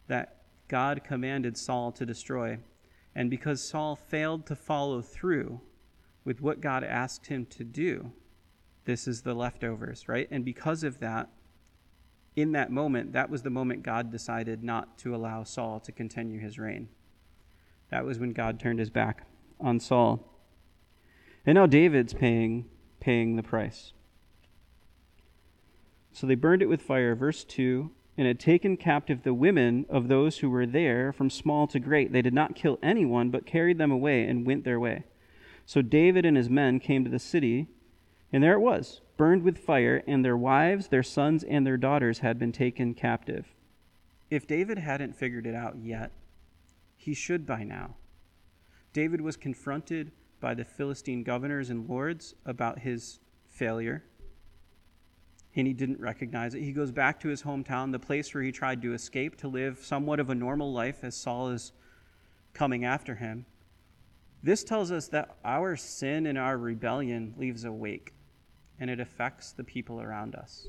that 0.09 0.41
God 0.67 1.03
commanded 1.03 1.57
Saul 1.57 1.91
to 1.93 2.05
destroy. 2.05 2.59
And 3.15 3.29
because 3.29 3.67
Saul 3.67 3.95
failed 3.95 4.45
to 4.47 4.55
follow 4.55 5.01
through 5.01 5.61
with 6.25 6.41
what 6.41 6.61
God 6.61 6.83
asked 6.83 7.27
him 7.27 7.45
to 7.47 7.63
do, 7.63 8.11
this 8.85 9.07
is 9.07 9.21
the 9.21 9.33
leftovers, 9.33 10.07
right? 10.07 10.27
And 10.29 10.43
because 10.43 10.83
of 10.83 10.99
that, 10.99 11.29
in 12.35 12.51
that 12.51 12.71
moment, 12.71 13.13
that 13.13 13.29
was 13.29 13.41
the 13.41 13.49
moment 13.49 13.83
God 13.83 14.11
decided 14.11 14.63
not 14.63 14.97
to 14.99 15.15
allow 15.15 15.43
Saul 15.43 15.79
to 15.79 15.91
continue 15.91 16.39
his 16.39 16.59
reign. 16.59 16.89
That 17.89 18.05
was 18.05 18.19
when 18.19 18.33
God 18.33 18.59
turned 18.59 18.79
his 18.79 18.89
back 18.89 19.25
on 19.59 19.79
Saul. 19.79 20.25
And 21.45 21.55
now 21.55 21.65
David's 21.65 22.13
paying 22.13 22.65
paying 22.99 23.35
the 23.35 23.43
price. 23.43 23.93
So 26.11 26.27
they 26.27 26.35
burned 26.35 26.61
it 26.61 26.69
with 26.69 26.81
fire, 26.81 27.15
verse 27.15 27.43
2, 27.43 27.91
and 28.19 28.27
had 28.27 28.37
taken 28.37 28.75
captive 28.75 29.23
the 29.23 29.33
women 29.33 29.85
of 29.87 30.09
those 30.09 30.39
who 30.39 30.49
were 30.49 30.65
there, 30.65 31.13
from 31.13 31.29
small 31.29 31.67
to 31.67 31.79
great. 31.79 32.11
They 32.11 32.21
did 32.21 32.33
not 32.33 32.53
kill 32.53 32.77
anyone, 32.83 33.29
but 33.29 33.45
carried 33.45 33.77
them 33.77 33.91
away 33.91 34.25
and 34.25 34.45
went 34.45 34.65
their 34.65 34.77
way. 34.77 35.05
So 35.65 35.81
David 35.81 36.25
and 36.25 36.35
his 36.35 36.49
men 36.49 36.81
came 36.81 37.05
to 37.05 37.09
the 37.09 37.17
city, 37.17 37.69
and 38.33 38.43
there 38.43 38.55
it 38.55 38.59
was, 38.59 38.99
burned 39.15 39.43
with 39.43 39.57
fire, 39.57 40.03
and 40.05 40.25
their 40.25 40.35
wives, 40.35 40.89
their 40.89 41.01
sons, 41.01 41.45
and 41.45 41.65
their 41.65 41.77
daughters 41.77 42.19
had 42.19 42.37
been 42.37 42.51
taken 42.51 42.93
captive. 42.93 43.55
If 44.29 44.45
David 44.45 44.79
hadn't 44.79 45.15
figured 45.15 45.47
it 45.47 45.55
out 45.55 45.77
yet, 45.77 46.11
he 46.97 47.13
should 47.13 47.45
by 47.45 47.63
now. 47.63 47.95
David 48.91 49.21
was 49.21 49.37
confronted 49.37 50.11
by 50.41 50.55
the 50.55 50.65
Philistine 50.65 51.23
governors 51.23 51.69
and 51.69 51.87
lords 51.87 52.35
about 52.45 52.79
his 52.79 53.21
failure 53.47 54.03
and 55.59 55.67
he 55.67 55.73
didn't 55.73 55.99
recognize 55.99 56.55
it. 56.55 56.63
He 56.63 56.71
goes 56.71 56.91
back 56.91 57.19
to 57.19 57.27
his 57.27 57.43
hometown, 57.43 57.91
the 57.91 57.99
place 57.99 58.33
where 58.33 58.43
he 58.43 58.51
tried 58.51 58.81
to 58.81 58.93
escape 58.93 59.37
to 59.37 59.47
live 59.47 59.79
somewhat 59.79 60.19
of 60.19 60.29
a 60.29 60.35
normal 60.35 60.71
life 60.71 61.03
as 61.03 61.15
Saul 61.15 61.49
is 61.49 61.73
coming 62.53 62.85
after 62.85 63.15
him. 63.15 63.45
This 64.41 64.63
tells 64.63 64.91
us 64.91 65.07
that 65.09 65.35
our 65.43 65.75
sin 65.75 66.25
and 66.25 66.37
our 66.37 66.57
rebellion 66.57 67.33
leaves 67.37 67.65
a 67.65 67.71
wake, 67.71 68.13
and 68.79 68.89
it 68.89 68.99
affects 68.99 69.51
the 69.51 69.63
people 69.63 70.01
around 70.01 70.33
us. 70.33 70.67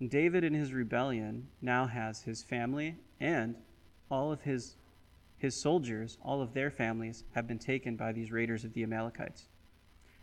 And 0.00 0.10
David, 0.10 0.44
in 0.44 0.54
his 0.54 0.72
rebellion, 0.72 1.48
now 1.62 1.86
has 1.86 2.22
his 2.22 2.42
family 2.42 2.96
and 3.20 3.56
all 4.10 4.32
of 4.32 4.42
his, 4.42 4.76
his 5.36 5.54
soldiers, 5.54 6.18
all 6.22 6.42
of 6.42 6.52
their 6.52 6.70
families, 6.70 7.24
have 7.34 7.46
been 7.46 7.58
taken 7.58 7.96
by 7.96 8.12
these 8.12 8.32
raiders 8.32 8.64
of 8.64 8.72
the 8.74 8.82
Amalekites. 8.82 9.48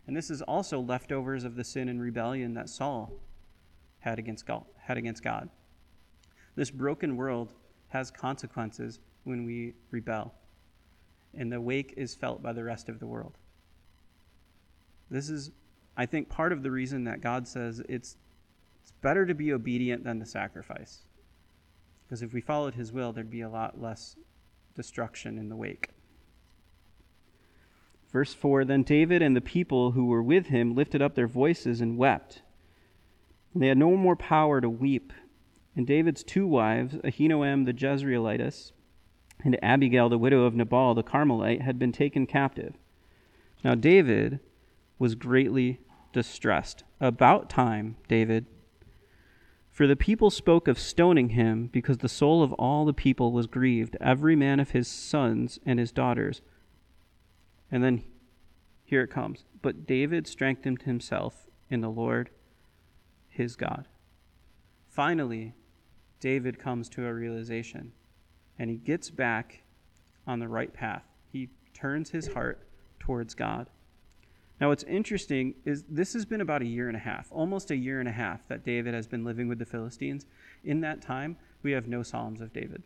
And 0.06 0.16
this 0.16 0.30
is 0.30 0.42
also 0.42 0.80
leftovers 0.80 1.44
of 1.44 1.56
the 1.56 1.64
sin 1.64 1.88
and 1.88 2.00
rebellion 2.00 2.54
that 2.54 2.68
Saul 2.68 3.12
had 4.06 4.20
against 4.20 4.46
God, 4.46 4.64
had 4.78 4.96
against 4.96 5.24
God. 5.24 5.50
This 6.54 6.70
broken 6.70 7.16
world 7.16 7.52
has 7.88 8.08
consequences 8.08 9.00
when 9.24 9.44
we 9.44 9.74
rebel, 9.90 10.32
and 11.34 11.50
the 11.50 11.60
wake 11.60 11.92
is 11.96 12.14
felt 12.14 12.40
by 12.40 12.52
the 12.52 12.62
rest 12.62 12.88
of 12.88 13.00
the 13.00 13.06
world. 13.06 13.36
This 15.10 15.28
is, 15.28 15.50
I 15.96 16.06
think, 16.06 16.28
part 16.28 16.52
of 16.52 16.62
the 16.62 16.70
reason 16.70 17.02
that 17.04 17.20
God 17.20 17.48
says 17.48 17.82
it's, 17.88 18.16
it's 18.80 18.92
better 19.02 19.26
to 19.26 19.34
be 19.34 19.52
obedient 19.52 20.04
than 20.04 20.20
to 20.20 20.26
sacrifice. 20.26 21.02
Because 22.06 22.22
if 22.22 22.32
we 22.32 22.40
followed 22.40 22.74
his 22.74 22.92
will, 22.92 23.12
there'd 23.12 23.28
be 23.28 23.40
a 23.40 23.48
lot 23.48 23.82
less 23.82 24.14
destruction 24.76 25.36
in 25.36 25.48
the 25.48 25.56
wake. 25.56 25.90
Verse 28.12 28.32
4 28.32 28.64
Then 28.64 28.84
David 28.84 29.20
and 29.20 29.34
the 29.34 29.40
people 29.40 29.90
who 29.90 30.06
were 30.06 30.22
with 30.22 30.46
him 30.46 30.76
lifted 30.76 31.02
up 31.02 31.16
their 31.16 31.26
voices 31.26 31.80
and 31.80 31.98
wept. 31.98 32.42
And 33.56 33.62
they 33.62 33.68
had 33.68 33.78
no 33.78 33.96
more 33.96 34.16
power 34.16 34.60
to 34.60 34.68
weep. 34.68 35.14
And 35.74 35.86
David's 35.86 36.22
two 36.22 36.46
wives, 36.46 36.96
Ahinoam 36.96 37.64
the 37.64 37.72
Jezreelitess 37.72 38.72
and 39.42 39.58
Abigail 39.64 40.10
the 40.10 40.18
widow 40.18 40.44
of 40.44 40.54
Nabal 40.54 40.94
the 40.94 41.02
Carmelite, 41.02 41.62
had 41.62 41.78
been 41.78 41.90
taken 41.90 42.26
captive. 42.26 42.74
Now 43.64 43.74
David 43.74 44.40
was 44.98 45.14
greatly 45.14 45.80
distressed. 46.12 46.84
About 47.00 47.48
time, 47.48 47.96
David. 48.08 48.44
For 49.70 49.86
the 49.86 49.96
people 49.96 50.28
spoke 50.28 50.68
of 50.68 50.78
stoning 50.78 51.30
him, 51.30 51.70
because 51.72 51.96
the 51.96 52.10
soul 52.10 52.42
of 52.42 52.52
all 52.58 52.84
the 52.84 52.92
people 52.92 53.32
was 53.32 53.46
grieved, 53.46 53.96
every 54.02 54.36
man 54.36 54.60
of 54.60 54.72
his 54.72 54.86
sons 54.86 55.58
and 55.64 55.78
his 55.78 55.92
daughters. 55.92 56.42
And 57.72 57.82
then 57.82 58.04
here 58.84 59.04
it 59.04 59.10
comes. 59.10 59.46
But 59.62 59.86
David 59.86 60.26
strengthened 60.26 60.82
himself 60.82 61.46
in 61.70 61.80
the 61.80 61.88
Lord 61.88 62.28
his 63.36 63.56
God. 63.56 63.86
Finally, 64.88 65.54
David 66.20 66.58
comes 66.58 66.88
to 66.90 67.06
a 67.06 67.12
realization 67.12 67.92
and 68.58 68.70
he 68.70 68.76
gets 68.76 69.10
back 69.10 69.62
on 70.26 70.38
the 70.38 70.48
right 70.48 70.72
path. 70.72 71.04
He 71.30 71.50
turns 71.74 72.10
his 72.10 72.28
heart 72.28 72.66
towards 72.98 73.34
God. 73.34 73.68
Now, 74.60 74.68
what's 74.68 74.84
interesting 74.84 75.54
is 75.66 75.84
this 75.88 76.14
has 76.14 76.24
been 76.24 76.40
about 76.40 76.62
a 76.62 76.66
year 76.66 76.88
and 76.88 76.96
a 76.96 77.00
half, 77.00 77.28
almost 77.30 77.70
a 77.70 77.76
year 77.76 78.00
and 78.00 78.08
a 78.08 78.12
half, 78.12 78.48
that 78.48 78.64
David 78.64 78.94
has 78.94 79.06
been 79.06 79.22
living 79.22 79.48
with 79.48 79.58
the 79.58 79.66
Philistines. 79.66 80.24
In 80.64 80.80
that 80.80 81.02
time, 81.02 81.36
we 81.62 81.72
have 81.72 81.86
no 81.86 82.02
Psalms 82.02 82.40
of 82.40 82.54
David. 82.54 82.82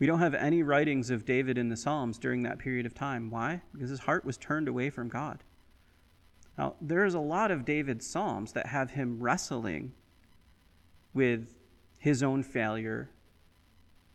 We 0.00 0.08
don't 0.08 0.18
have 0.18 0.34
any 0.34 0.64
writings 0.64 1.10
of 1.10 1.24
David 1.24 1.56
in 1.56 1.68
the 1.68 1.76
Psalms 1.76 2.18
during 2.18 2.42
that 2.42 2.58
period 2.58 2.84
of 2.84 2.94
time. 2.94 3.30
Why? 3.30 3.62
Because 3.72 3.90
his 3.90 4.00
heart 4.00 4.24
was 4.24 4.36
turned 4.36 4.66
away 4.66 4.90
from 4.90 5.08
God. 5.08 5.44
Now, 6.56 6.74
there's 6.80 7.14
a 7.14 7.20
lot 7.20 7.50
of 7.50 7.64
David's 7.64 8.06
Psalms 8.06 8.52
that 8.52 8.66
have 8.66 8.92
him 8.92 9.20
wrestling 9.20 9.92
with 11.12 11.56
his 11.98 12.22
own 12.22 12.42
failure. 12.42 13.10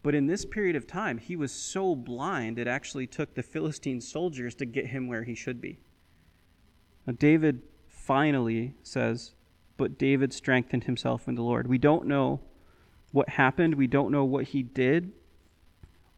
But 0.04 0.16
in 0.16 0.28
this 0.28 0.46
period 0.46 0.76
of 0.76 0.88
time, 0.88 1.18
he 1.18 1.36
was 1.36 1.52
so 1.52 1.96
blind, 1.96 2.58
it 2.58 2.68
actually 2.68 3.08
took 3.08 3.34
the 3.34 3.44
Philistine 3.44 4.00
soldiers 4.00 4.56
to 4.56 4.66
get 4.66 4.88
him 4.88 5.08
where 5.08 5.24
he 5.24 5.36
should 5.36 5.60
be. 5.60 5.80
Now, 7.06 7.14
David 7.18 7.62
finally 7.88 8.76
says, 8.84 9.34
But 9.76 9.98
David 9.98 10.32
strengthened 10.32 10.86
himself 10.86 11.28
in 11.28 11.36
the 11.36 11.44
Lord. 11.44 11.68
We 11.68 11.78
don't 11.78 12.06
know 12.06 12.40
what 13.12 13.30
happened, 13.30 13.76
we 13.76 13.88
don't 13.88 14.12
know 14.12 14.24
what 14.24 14.46
he 14.46 14.64
did. 14.64 15.12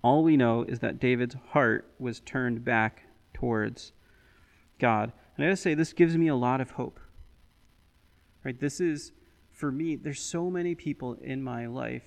All 0.04 0.24
we 0.24 0.36
know 0.36 0.64
is 0.64 0.80
that 0.80 1.00
David's 1.00 1.36
heart 1.52 1.92
was 2.00 2.20
turned 2.20 2.64
back 2.66 3.04
towards 3.34 3.94
God. 4.80 5.14
And 5.42 5.48
I 5.48 5.54
gotta 5.54 5.58
say, 5.58 5.74
this 5.74 5.92
gives 5.92 6.16
me 6.16 6.28
a 6.28 6.36
lot 6.36 6.62
of 6.62 6.70
hope. 6.70 7.00
Right? 8.44 8.60
This 8.60 8.80
is, 8.80 9.12
for 9.52 9.72
me, 9.72 9.96
there's 9.96 10.22
so 10.22 10.52
many 10.52 10.76
people 10.76 11.18
in 11.20 11.42
my 11.42 11.66
life, 11.66 12.06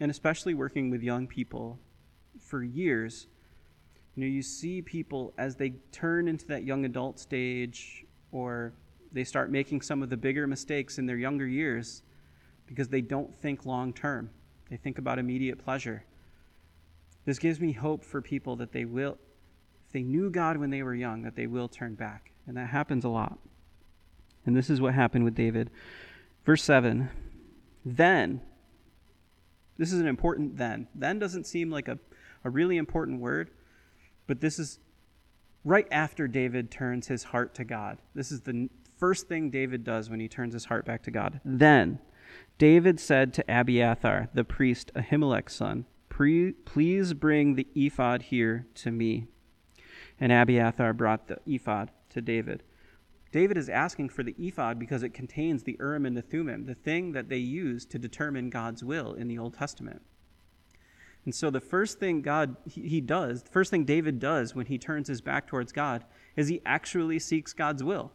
and 0.00 0.10
especially 0.10 0.54
working 0.54 0.88
with 0.88 1.02
young 1.02 1.26
people 1.26 1.78
for 2.40 2.62
years. 2.62 3.26
You 4.14 4.22
know, 4.22 4.30
you 4.30 4.40
see 4.40 4.80
people 4.80 5.34
as 5.36 5.56
they 5.56 5.74
turn 5.92 6.26
into 6.26 6.46
that 6.46 6.64
young 6.64 6.86
adult 6.86 7.18
stage 7.18 8.06
or 8.32 8.72
they 9.12 9.24
start 9.24 9.50
making 9.50 9.82
some 9.82 10.02
of 10.02 10.08
the 10.08 10.16
bigger 10.16 10.46
mistakes 10.46 10.96
in 10.96 11.04
their 11.04 11.18
younger 11.18 11.46
years 11.46 12.02
because 12.66 12.88
they 12.88 13.02
don't 13.02 13.34
think 13.34 13.66
long 13.66 13.92
term. 13.92 14.30
They 14.70 14.78
think 14.78 14.96
about 14.96 15.18
immediate 15.18 15.62
pleasure. 15.62 16.02
This 17.26 17.38
gives 17.38 17.60
me 17.60 17.72
hope 17.72 18.02
for 18.02 18.22
people 18.22 18.56
that 18.56 18.72
they 18.72 18.86
will, 18.86 19.18
if 19.86 19.92
they 19.92 20.02
knew 20.02 20.30
God 20.30 20.56
when 20.56 20.70
they 20.70 20.82
were 20.82 20.94
young, 20.94 21.20
that 21.24 21.36
they 21.36 21.46
will 21.46 21.68
turn 21.68 21.94
back. 21.94 22.30
And 22.46 22.56
that 22.56 22.68
happens 22.68 23.04
a 23.04 23.08
lot. 23.08 23.38
And 24.46 24.54
this 24.56 24.68
is 24.68 24.80
what 24.80 24.94
happened 24.94 25.24
with 25.24 25.34
David. 25.34 25.70
Verse 26.44 26.62
7 26.62 27.08
Then, 27.84 28.40
this 29.78 29.92
is 29.92 30.00
an 30.00 30.06
important 30.06 30.56
then. 30.56 30.88
Then 30.94 31.18
doesn't 31.18 31.46
seem 31.46 31.70
like 31.70 31.88
a, 31.88 31.98
a 32.44 32.50
really 32.50 32.76
important 32.76 33.20
word, 33.20 33.50
but 34.26 34.40
this 34.40 34.58
is 34.58 34.78
right 35.64 35.88
after 35.90 36.28
David 36.28 36.70
turns 36.70 37.08
his 37.08 37.24
heart 37.24 37.54
to 37.54 37.64
God. 37.64 37.98
This 38.14 38.30
is 38.30 38.42
the 38.42 38.68
first 38.98 39.28
thing 39.28 39.50
David 39.50 39.84
does 39.84 40.10
when 40.10 40.20
he 40.20 40.28
turns 40.28 40.52
his 40.52 40.66
heart 40.66 40.84
back 40.84 41.02
to 41.04 41.10
God. 41.10 41.40
Then 41.44 41.98
David 42.58 43.00
said 43.00 43.32
to 43.34 43.44
Abiathar, 43.48 44.28
the 44.34 44.44
priest, 44.44 44.92
Ahimelech's 44.94 45.54
son, 45.54 45.86
Please 46.08 47.12
bring 47.12 47.56
the 47.56 47.66
ephod 47.74 48.22
here 48.22 48.66
to 48.76 48.92
me. 48.92 49.26
And 50.20 50.30
Abiathar 50.30 50.92
brought 50.92 51.26
the 51.26 51.38
ephod 51.44 51.90
to 52.14 52.22
David. 52.22 52.62
David 53.30 53.58
is 53.58 53.68
asking 53.68 54.08
for 54.08 54.22
the 54.22 54.34
ephod 54.38 54.78
because 54.78 55.02
it 55.02 55.12
contains 55.12 55.64
the 55.64 55.76
Urim 55.80 56.06
and 56.06 56.16
the 56.16 56.22
Thummim, 56.22 56.66
the 56.66 56.74
thing 56.74 57.12
that 57.12 57.28
they 57.28 57.38
use 57.38 57.84
to 57.86 57.98
determine 57.98 58.48
God's 58.48 58.84
will 58.84 59.12
in 59.14 59.28
the 59.28 59.38
Old 59.38 59.54
Testament. 59.54 60.02
And 61.24 61.34
so 61.34 61.50
the 61.50 61.60
first 61.60 61.98
thing 61.98 62.22
God 62.22 62.56
he 62.66 63.00
does, 63.00 63.42
the 63.42 63.50
first 63.50 63.70
thing 63.70 63.84
David 63.84 64.20
does 64.20 64.54
when 64.54 64.66
he 64.66 64.78
turns 64.78 65.08
his 65.08 65.20
back 65.20 65.46
towards 65.46 65.72
God 65.72 66.04
is 66.36 66.48
he 66.48 66.60
actually 66.64 67.18
seeks 67.18 67.52
God's 67.52 67.82
will. 67.82 68.12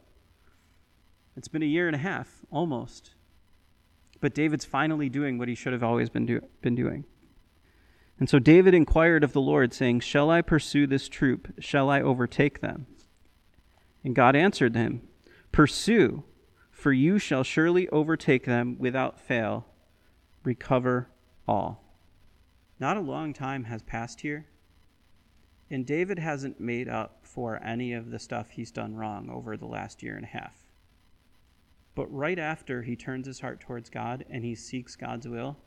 It's 1.35 1.47
been 1.47 1.63
a 1.63 1.65
year 1.67 1.87
and 1.87 1.95
a 1.95 1.99
half 1.99 2.45
almost. 2.51 3.15
But 4.21 4.33
David's 4.33 4.65
finally 4.65 5.09
doing 5.09 5.37
what 5.37 5.47
he 5.47 5.55
should 5.55 5.73
have 5.73 5.83
always 5.83 6.09
been, 6.09 6.25
do, 6.25 6.41
been 6.61 6.75
doing. 6.75 7.05
And 8.19 8.29
so 8.29 8.37
David 8.37 8.73
inquired 8.73 9.23
of 9.23 9.31
the 9.31 9.41
Lord, 9.41 9.73
saying, 9.73 10.01
Shall 10.01 10.29
I 10.29 10.41
pursue 10.41 10.85
this 10.85 11.07
troop? 11.07 11.53
Shall 11.59 11.89
I 11.89 12.01
overtake 12.01 12.59
them? 12.59 12.85
And 14.03 14.15
God 14.15 14.35
answered 14.35 14.75
him, 14.75 15.01
Pursue, 15.51 16.23
for 16.71 16.93
you 16.93 17.19
shall 17.19 17.43
surely 17.43 17.89
overtake 17.89 18.45
them 18.45 18.77
without 18.79 19.19
fail, 19.19 19.65
recover 20.43 21.09
all. 21.47 21.83
Not 22.79 22.97
a 22.97 23.01
long 23.01 23.33
time 23.33 23.65
has 23.65 23.81
passed 23.81 24.21
here, 24.21 24.47
and 25.69 25.85
David 25.85 26.17
hasn't 26.17 26.59
made 26.59 26.87
up 26.87 27.19
for 27.23 27.61
any 27.63 27.93
of 27.93 28.11
the 28.11 28.19
stuff 28.19 28.49
he's 28.51 28.71
done 28.71 28.95
wrong 28.95 29.29
over 29.29 29.57
the 29.57 29.65
last 29.65 30.01
year 30.01 30.15
and 30.15 30.23
a 30.23 30.29
half. 30.29 30.55
But 31.95 32.07
right 32.13 32.39
after 32.39 32.81
he 32.81 32.95
turns 32.95 33.27
his 33.27 33.41
heart 33.41 33.59
towards 33.59 33.89
God 33.89 34.23
and 34.29 34.45
he 34.45 34.55
seeks 34.55 34.95
God's 34.95 35.27
will, 35.27 35.57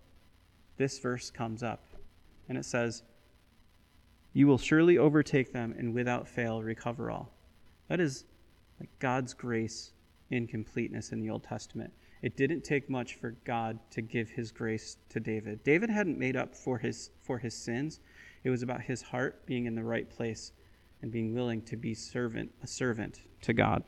this 0.79 0.99
verse 0.99 1.31
comes 1.31 1.63
up, 1.63 1.85
and 2.49 2.57
it 2.57 2.65
says, 2.65 3.03
You 4.33 4.47
will 4.47 4.57
surely 4.57 4.97
overtake 4.97 5.53
them 5.53 5.75
and 5.77 5.93
without 5.93 6.27
fail 6.27 6.63
recover 6.63 7.11
all. 7.11 7.31
That 7.93 8.01
is 8.01 8.25
like 8.81 8.89
God's 9.01 9.35
grace 9.35 9.93
in 10.31 10.47
completeness 10.47 11.13
in 11.13 11.21
the 11.21 11.29
Old 11.29 11.45
Testament. 11.45 11.93
It 12.23 12.39
didn't 12.39 12.65
take 12.65 12.89
much 12.89 13.17
for 13.17 13.33
God 13.45 13.79
to 13.91 14.01
give 14.01 14.31
his 14.31 14.51
grace 14.51 14.97
to 15.11 15.21
David. 15.21 15.63
David 15.63 15.91
hadn't 15.91 16.19
made 16.19 16.35
up 16.35 16.55
for 16.55 16.79
his 16.79 17.11
for 17.21 17.37
his 17.37 17.53
sins. 17.53 18.01
It 18.45 18.49
was 18.49 18.63
about 18.63 18.81
his 18.81 19.03
heart 19.03 19.45
being 19.45 19.67
in 19.67 19.75
the 19.75 19.85
right 19.85 20.09
place 20.09 20.53
and 21.03 21.13
being 21.13 21.35
willing 21.35 21.61
to 21.65 21.77
be 21.77 21.93
servant 21.93 22.51
a 22.63 22.67
servant 22.67 23.21
to 23.43 23.53
God. 23.53 23.85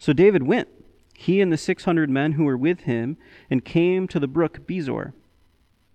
So 0.00 0.12
David 0.12 0.42
went, 0.42 0.66
he 1.14 1.40
and 1.40 1.52
the 1.52 1.56
600 1.56 2.10
men 2.10 2.32
who 2.32 2.42
were 2.42 2.58
with 2.58 2.80
him, 2.80 3.18
and 3.48 3.64
came 3.64 4.08
to 4.08 4.18
the 4.18 4.26
brook 4.26 4.66
Besor, 4.66 5.12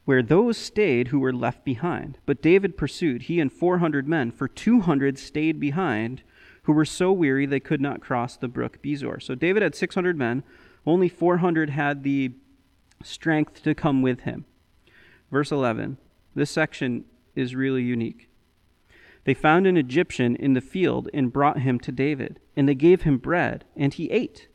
where 0.05 0.23
those 0.23 0.57
stayed 0.57 1.09
who 1.09 1.19
were 1.19 1.33
left 1.33 1.63
behind. 1.63 2.17
But 2.25 2.41
David 2.41 2.77
pursued, 2.77 3.23
he 3.23 3.39
and 3.39 3.51
400 3.51 4.07
men, 4.07 4.31
for 4.31 4.47
200 4.47 5.17
stayed 5.17 5.59
behind 5.59 6.23
who 6.63 6.73
were 6.73 6.85
so 6.85 7.11
weary 7.11 7.45
they 7.45 7.59
could 7.59 7.81
not 7.81 8.01
cross 8.01 8.37
the 8.37 8.47
brook 8.47 8.81
Besor. 8.81 9.21
So 9.21 9.35
David 9.35 9.63
had 9.63 9.75
600 9.75 10.17
men, 10.17 10.43
only 10.85 11.09
400 11.09 11.69
had 11.71 12.03
the 12.03 12.31
strength 13.03 13.63
to 13.63 13.75
come 13.75 14.01
with 14.01 14.21
him. 14.21 14.45
Verse 15.31 15.51
11. 15.51 15.97
This 16.35 16.51
section 16.51 17.05
is 17.35 17.55
really 17.55 17.83
unique. 17.83 18.29
They 19.23 19.33
found 19.33 19.67
an 19.67 19.77
Egyptian 19.77 20.35
in 20.35 20.53
the 20.53 20.61
field 20.61 21.09
and 21.13 21.33
brought 21.33 21.59
him 21.59 21.79
to 21.81 21.91
David, 21.91 22.39
and 22.55 22.67
they 22.67 22.75
gave 22.75 23.03
him 23.03 23.17
bread, 23.17 23.65
and 23.75 23.93
he 23.93 24.09
ate. 24.09 24.47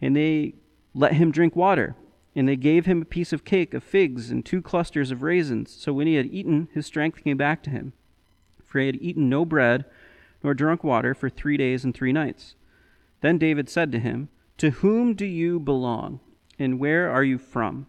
And 0.00 0.14
they 0.14 0.54
let 0.92 1.14
him 1.14 1.30
drink 1.30 1.56
water, 1.56 1.96
and 2.36 2.48
they 2.48 2.56
gave 2.56 2.86
him 2.86 3.02
a 3.02 3.06
piece 3.06 3.32
of 3.32 3.44
cake 3.44 3.74
of 3.74 3.84
figs 3.84 4.30
and 4.30 4.44
two 4.44 4.60
clusters 4.60 5.10
of 5.10 5.22
raisins. 5.22 5.70
So 5.70 5.92
when 5.92 6.06
he 6.06 6.14
had 6.14 6.26
eaten, 6.26 6.68
his 6.72 6.86
strength 6.86 7.22
came 7.22 7.36
back 7.36 7.62
to 7.64 7.70
him. 7.70 7.92
For 8.64 8.80
he 8.80 8.86
had 8.86 9.00
eaten 9.00 9.28
no 9.28 9.44
bread 9.44 9.84
nor 10.42 10.52
drunk 10.54 10.82
water 10.84 11.14
for 11.14 11.30
three 11.30 11.56
days 11.56 11.84
and 11.84 11.94
three 11.94 12.12
nights. 12.12 12.54
Then 13.20 13.38
David 13.38 13.68
said 13.68 13.92
to 13.92 13.98
him, 13.98 14.28
To 14.58 14.70
whom 14.70 15.14
do 15.14 15.24
you 15.24 15.58
belong, 15.58 16.20
and 16.58 16.78
where 16.78 17.10
are 17.10 17.24
you 17.24 17.38
from? 17.38 17.86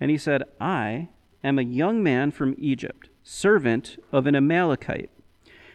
And 0.00 0.10
he 0.10 0.18
said, 0.18 0.42
I 0.60 1.08
am 1.42 1.58
a 1.58 1.62
young 1.62 2.02
man 2.02 2.30
from 2.30 2.54
Egypt, 2.58 3.08
servant 3.22 3.96
of 4.12 4.26
an 4.26 4.34
Amalekite. 4.34 5.10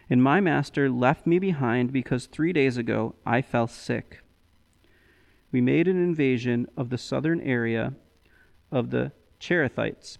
And 0.09 0.21
my 0.21 0.39
master 0.39 0.89
left 0.89 1.25
me 1.25 1.39
behind 1.39 1.91
because 1.91 2.27
three 2.27 2.53
days 2.53 2.77
ago 2.77 3.15
I 3.25 3.41
fell 3.41 3.67
sick. 3.67 4.21
We 5.55 5.61
made 5.61 5.87
an 5.87 5.95
invasion 5.95 6.67
of 6.75 6.89
the 6.89 6.97
southern 6.97 7.39
area 7.39 7.93
of 8.73 8.89
the 8.89 9.13
Cherethites 9.39 10.17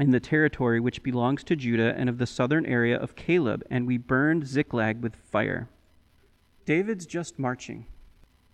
in 0.00 0.10
the 0.10 0.20
territory 0.20 0.80
which 0.80 1.02
belongs 1.02 1.44
to 1.44 1.54
Judah 1.54 1.94
and 1.98 2.08
of 2.08 2.16
the 2.16 2.24
southern 2.24 2.64
area 2.64 2.98
of 2.98 3.14
Caleb, 3.14 3.62
and 3.68 3.86
we 3.86 3.98
burned 3.98 4.46
Ziklag 4.46 5.02
with 5.02 5.16
fire. 5.16 5.68
David's 6.64 7.04
just 7.04 7.38
marching. 7.38 7.84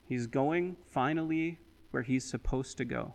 He's 0.02 0.26
going 0.26 0.78
finally 0.84 1.60
where 1.92 2.02
he's 2.02 2.28
supposed 2.28 2.76
to 2.78 2.84
go. 2.84 3.14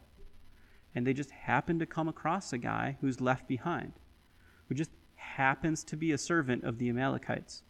And 0.95 1.05
they 1.05 1.11
just 1.11 1.31
happen 1.31 1.79
to 1.79 1.85
come 1.85 2.07
across 2.07 2.53
a 2.53 2.57
guy 2.57 2.95
who's 3.01 3.19
left 3.19 3.45
behind, 3.45 3.91
who 4.69 4.73
just 4.73 4.91
happens 5.15 5.83
to 5.83 5.97
be 5.97 6.13
a 6.13 6.17
servant 6.17 6.63
of 6.63 6.77
the 6.77 6.87
Amalekites. 6.87 7.61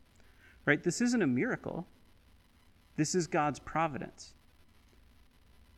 Right? 0.65 0.83
This 0.83 1.01
isn't 1.01 1.23
a 1.23 1.25
miracle. 1.25 1.87
This 2.95 3.15
is 3.15 3.25
God's 3.25 3.57
providence. 3.57 4.35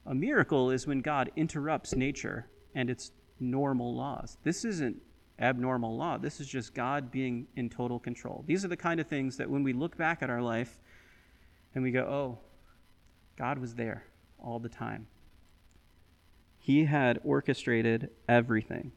A 0.07 0.15
miracle 0.15 0.71
is 0.71 0.87
when 0.87 1.01
God 1.01 1.31
interrupts 1.35 1.93
nature 1.93 2.47
and 2.73 2.89
its 2.89 3.11
normal 3.41 3.93
laws. 3.93 4.37
This 4.43 4.63
isn't 4.63 5.01
abnormal 5.37 5.95
law. 5.95 6.17
This 6.17 6.39
is 6.39 6.47
just 6.47 6.73
God 6.73 7.11
being 7.11 7.45
in 7.57 7.69
total 7.69 7.99
control. 7.99 8.43
These 8.47 8.63
are 8.63 8.69
the 8.69 8.77
kind 8.77 8.99
of 9.01 9.07
things 9.07 9.35
that 9.37 9.49
when 9.49 9.63
we 9.63 9.73
look 9.73 9.97
back 9.97 10.23
at 10.23 10.29
our 10.29 10.41
life 10.41 10.79
and 11.75 11.83
we 11.83 11.91
go, 11.91 12.01
oh, 12.01 12.39
God 13.37 13.59
was 13.59 13.75
there 13.75 14.05
all 14.39 14.59
the 14.59 14.69
time. 14.69 15.07
He 16.57 16.85
had 16.85 17.19
orchestrated 17.23 18.09
everything. 18.27 18.93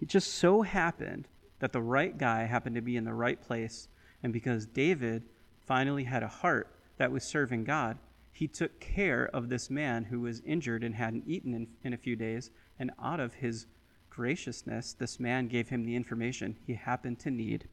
It 0.00 0.08
just 0.08 0.34
so 0.34 0.62
happened 0.62 1.28
that 1.58 1.72
the 1.72 1.82
right 1.82 2.16
guy 2.16 2.44
happened 2.44 2.76
to 2.76 2.80
be 2.80 2.96
in 2.96 3.04
the 3.04 3.12
right 3.12 3.40
place. 3.40 3.88
And 4.22 4.32
because 4.32 4.66
David 4.66 5.24
finally 5.66 6.04
had 6.04 6.22
a 6.22 6.28
heart 6.28 6.74
that 6.96 7.12
was 7.12 7.24
serving 7.24 7.64
God, 7.64 7.98
he 8.32 8.48
took 8.48 8.80
care 8.80 9.28
of 9.32 9.48
this 9.48 9.70
man 9.70 10.04
who 10.04 10.20
was 10.20 10.40
injured 10.40 10.82
and 10.82 10.94
hadn't 10.94 11.24
eaten 11.26 11.54
in, 11.54 11.68
in 11.84 11.92
a 11.92 11.98
few 11.98 12.16
days 12.16 12.50
and 12.78 12.90
out 13.02 13.20
of 13.20 13.34
his 13.34 13.66
graciousness, 14.10 14.94
this 14.94 15.20
man 15.20 15.48
gave 15.48 15.68
him 15.68 15.84
the 15.84 15.94
information 15.94 16.56
he 16.66 16.74
happened 16.74 17.18
to 17.20 17.30
need. 17.30 17.66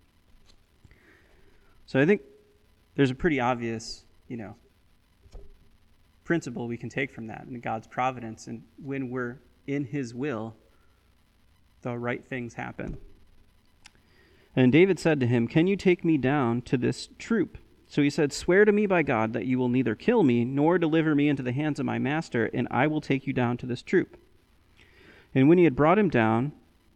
So 1.86 2.00
I 2.00 2.06
think 2.06 2.22
there's 2.96 3.12
a 3.12 3.16
pretty 3.16 3.40
obvious, 3.40 4.04
you 4.28 4.38
know, 4.38 4.56
principle 6.24 6.68
we 6.68 6.78
can 6.78 6.90
take 6.90 7.12
from 7.12 7.28
that 7.28 7.46
in 7.50 7.60
God's 7.60 7.88
providence. 7.88 8.48
And 8.48 8.64
when 8.78 9.10
we're 9.10 9.40
in 9.66 9.86
his 9.86 10.14
will, 10.14 10.56
the 11.82 11.98
right 11.98 12.24
things 12.26 12.54
happen. 12.54 12.98
And 14.56 14.72
David 14.72 15.00
said 15.00 15.20
to 15.22 15.28
him, 15.28 15.48
Can 15.48 15.68
you 15.68 15.76
take 15.76 16.06
me 16.06 16.18
down 16.18 16.62
to 16.64 16.78
this 16.78 17.10
troop? 17.18 17.58
So 17.90 18.04
he 18.04 18.12
said, 18.12 18.32
Swear 18.32 18.66
to 18.66 18.72
me 18.72 18.86
by 18.86 19.02
God 19.02 19.34
that 19.34 19.48
you 19.48 19.58
will 19.58 19.68
neither 19.68 19.96
kill 19.96 20.22
me 20.22 20.46
nor 20.46 20.78
deliver 20.78 21.16
me 21.16 21.28
into 21.28 21.42
the 21.42 21.52
hands 21.52 21.80
of 21.80 21.88
my 21.88 21.98
master, 21.98 22.46
and 22.54 22.68
I 22.70 22.86
will 22.86 23.02
take 23.02 23.26
you 23.26 23.34
down 23.34 23.58
to 23.58 23.66
this 23.66 23.82
troop. 23.82 24.16
And 25.34 25.50
when 25.50 25.58
he 25.58 25.64
had 25.64 25.76
brought 25.76 25.98
him 25.98 26.10
down, 26.10 26.52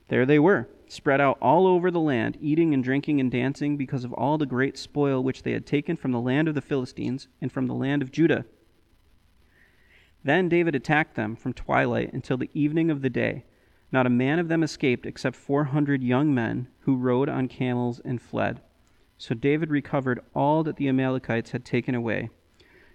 there 0.09 0.25
they 0.25 0.37
were, 0.37 0.69
spread 0.87 1.19
out 1.19 1.39
all 1.41 1.65
over 1.65 1.89
the 1.89 1.99
land, 1.99 2.37
eating 2.39 2.75
and 2.75 2.83
drinking 2.83 3.19
and 3.19 3.31
dancing 3.31 3.75
because 3.75 4.03
of 4.03 4.13
all 4.13 4.37
the 4.37 4.45
great 4.45 4.77
spoil 4.77 5.23
which 5.23 5.41
they 5.41 5.53
had 5.53 5.65
taken 5.65 5.95
from 5.95 6.11
the 6.11 6.19
land 6.19 6.47
of 6.47 6.53
the 6.53 6.61
Philistines 6.61 7.27
and 7.41 7.51
from 7.51 7.65
the 7.65 7.73
land 7.73 8.03
of 8.03 8.11
Judah. 8.11 8.45
Then 10.23 10.47
David 10.47 10.75
attacked 10.75 11.15
them 11.15 11.35
from 11.35 11.53
twilight 11.53 12.13
until 12.13 12.37
the 12.37 12.51
evening 12.53 12.91
of 12.91 13.01
the 13.01 13.09
day. 13.09 13.45
Not 13.91 14.05
a 14.05 14.11
man 14.11 14.37
of 14.37 14.47
them 14.47 14.61
escaped 14.61 15.07
except 15.07 15.35
four 15.35 15.65
hundred 15.65 16.03
young 16.03 16.35
men 16.35 16.67
who 16.81 16.95
rode 16.95 17.29
on 17.29 17.47
camels 17.47 17.99
and 18.05 18.21
fled. 18.21 18.61
So 19.23 19.33
David 19.33 19.69
recovered 19.69 20.19
all 20.35 20.63
that 20.63 20.75
the 20.75 20.89
Amalekites 20.89 21.51
had 21.51 21.63
taken 21.63 21.95
away 21.95 22.29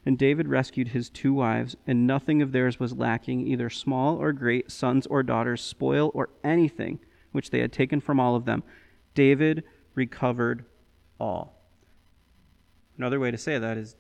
and 0.04 0.18
David 0.18 0.46
rescued 0.46 0.88
his 0.88 1.08
two 1.08 1.32
wives, 1.32 1.74
and 1.86 2.06
nothing 2.06 2.42
of 2.42 2.52
theirs 2.52 2.78
was 2.78 2.92
lacking, 2.92 3.46
either 3.46 3.70
small 3.70 4.16
or 4.16 4.32
great, 4.32 4.70
sons 4.70 5.06
or 5.06 5.22
daughters, 5.22 5.62
spoil 5.62 6.10
or 6.12 6.28
anything 6.44 6.98
which 7.32 7.48
they 7.48 7.60
had 7.60 7.72
taken 7.72 7.98
from 7.98 8.20
all 8.20 8.36
of 8.36 8.44
them. 8.44 8.62
David 9.14 9.64
recovered 9.94 10.66
all. 11.18 11.62
Another 12.98 13.18
way 13.18 13.30
to 13.30 13.38
say 13.38 13.58
that 13.58 13.78
is 13.78 13.96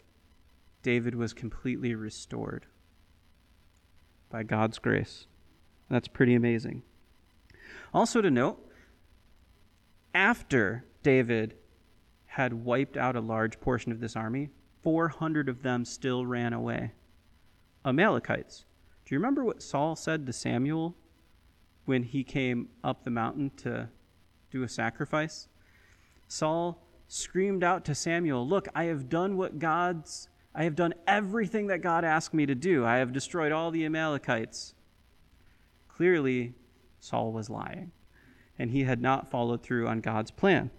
David 0.82 1.14
was 1.14 1.32
completely 1.32 1.94
restored 1.94 2.66
by 4.28 4.42
God's 4.42 4.78
grace. 4.78 5.26
That's 5.88 6.08
pretty 6.08 6.34
amazing. 6.34 6.82
Also, 7.94 8.20
to 8.20 8.30
note, 8.30 8.70
after 10.14 10.84
David 11.02 11.54
had 12.38 12.64
wiped 12.64 12.96
out 12.96 13.16
a 13.16 13.20
large 13.20 13.58
portion 13.58 13.90
of 13.90 13.98
this 13.98 14.14
army, 14.14 14.48
400 14.84 15.48
of 15.48 15.64
them 15.64 15.84
still 15.84 16.24
ran 16.24 16.52
away. 16.52 16.92
Amalekites. 17.84 18.64
Do 19.04 19.12
you 19.12 19.18
remember 19.18 19.44
what 19.44 19.60
Saul 19.60 19.96
said 19.96 20.24
to 20.24 20.32
Samuel 20.32 20.94
when 21.84 22.04
he 22.04 22.22
came 22.22 22.68
up 22.84 23.02
the 23.02 23.10
mountain 23.10 23.50
to 23.56 23.88
do 24.52 24.62
a 24.62 24.68
sacrifice? 24.68 25.48
Saul 26.28 26.80
screamed 27.08 27.64
out 27.64 27.84
to 27.86 27.94
Samuel, 27.96 28.46
Look, 28.46 28.68
I 28.72 28.84
have 28.84 29.08
done 29.08 29.36
what 29.36 29.58
God's, 29.58 30.28
I 30.54 30.62
have 30.62 30.76
done 30.76 30.94
everything 31.08 31.66
that 31.66 31.82
God 31.82 32.04
asked 32.04 32.32
me 32.32 32.46
to 32.46 32.54
do. 32.54 32.86
I 32.86 32.98
have 32.98 33.12
destroyed 33.12 33.50
all 33.50 33.72
the 33.72 33.84
Amalekites. 33.84 34.74
Clearly, 35.88 36.54
Saul 37.00 37.32
was 37.32 37.50
lying, 37.50 37.90
and 38.60 38.70
he 38.70 38.84
had 38.84 39.02
not 39.02 39.28
followed 39.28 39.64
through 39.64 39.88
on 39.88 40.00
God's 40.00 40.30
plan. 40.30 40.70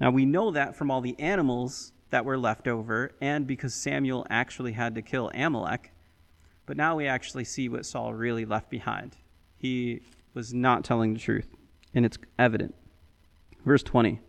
Now, 0.00 0.10
we 0.10 0.24
know 0.24 0.50
that 0.50 0.74
from 0.74 0.90
all 0.90 1.02
the 1.02 1.18
animals 1.20 1.92
that 2.08 2.24
were 2.24 2.38
left 2.38 2.66
over, 2.66 3.12
and 3.20 3.46
because 3.46 3.74
Samuel 3.74 4.26
actually 4.30 4.72
had 4.72 4.94
to 4.94 5.02
kill 5.02 5.30
Amalek. 5.34 5.92
But 6.66 6.76
now 6.76 6.96
we 6.96 7.06
actually 7.06 7.44
see 7.44 7.68
what 7.68 7.86
Saul 7.86 8.14
really 8.14 8.44
left 8.44 8.70
behind. 8.70 9.16
He 9.56 10.00
was 10.34 10.54
not 10.54 10.84
telling 10.84 11.12
the 11.12 11.20
truth, 11.20 11.48
and 11.94 12.06
it's 12.06 12.18
evident. 12.38 12.74
Verse 13.64 13.82
20. 13.82 14.20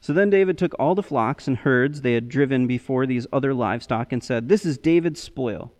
So 0.00 0.12
then 0.12 0.30
David 0.30 0.56
took 0.56 0.74
all 0.78 0.94
the 0.94 1.02
flocks 1.02 1.46
and 1.46 1.58
herds 1.58 2.00
they 2.00 2.14
had 2.14 2.28
driven 2.28 2.66
before 2.66 3.06
these 3.06 3.26
other 3.32 3.52
livestock 3.52 4.12
and 4.12 4.22
said, 4.22 4.48
This 4.48 4.64
is 4.64 4.78
David's 4.78 5.22
spoil. 5.22 5.72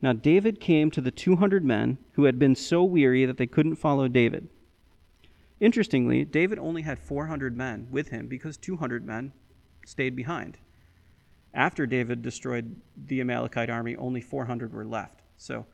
Now 0.00 0.12
David 0.12 0.60
came 0.60 0.90
to 0.90 1.00
the 1.00 1.10
200 1.10 1.64
men 1.64 1.98
who 2.12 2.24
had 2.24 2.38
been 2.38 2.54
so 2.54 2.84
weary 2.84 3.26
that 3.26 3.36
they 3.36 3.46
couldn't 3.46 3.76
follow 3.76 4.06
David. 4.06 4.48
Interestingly, 5.60 6.24
David 6.24 6.58
only 6.58 6.82
had 6.82 6.98
400 6.98 7.56
men 7.56 7.88
with 7.90 8.08
him 8.08 8.26
because 8.26 8.56
200 8.56 9.06
men 9.06 9.32
stayed 9.86 10.16
behind. 10.16 10.58
After 11.52 11.86
David 11.86 12.22
destroyed 12.22 12.76
the 12.96 13.20
Amalekite 13.20 13.70
army, 13.70 13.96
only 13.96 14.20
400 14.20 14.72
were 14.72 14.84
left. 14.84 15.22
So 15.36 15.66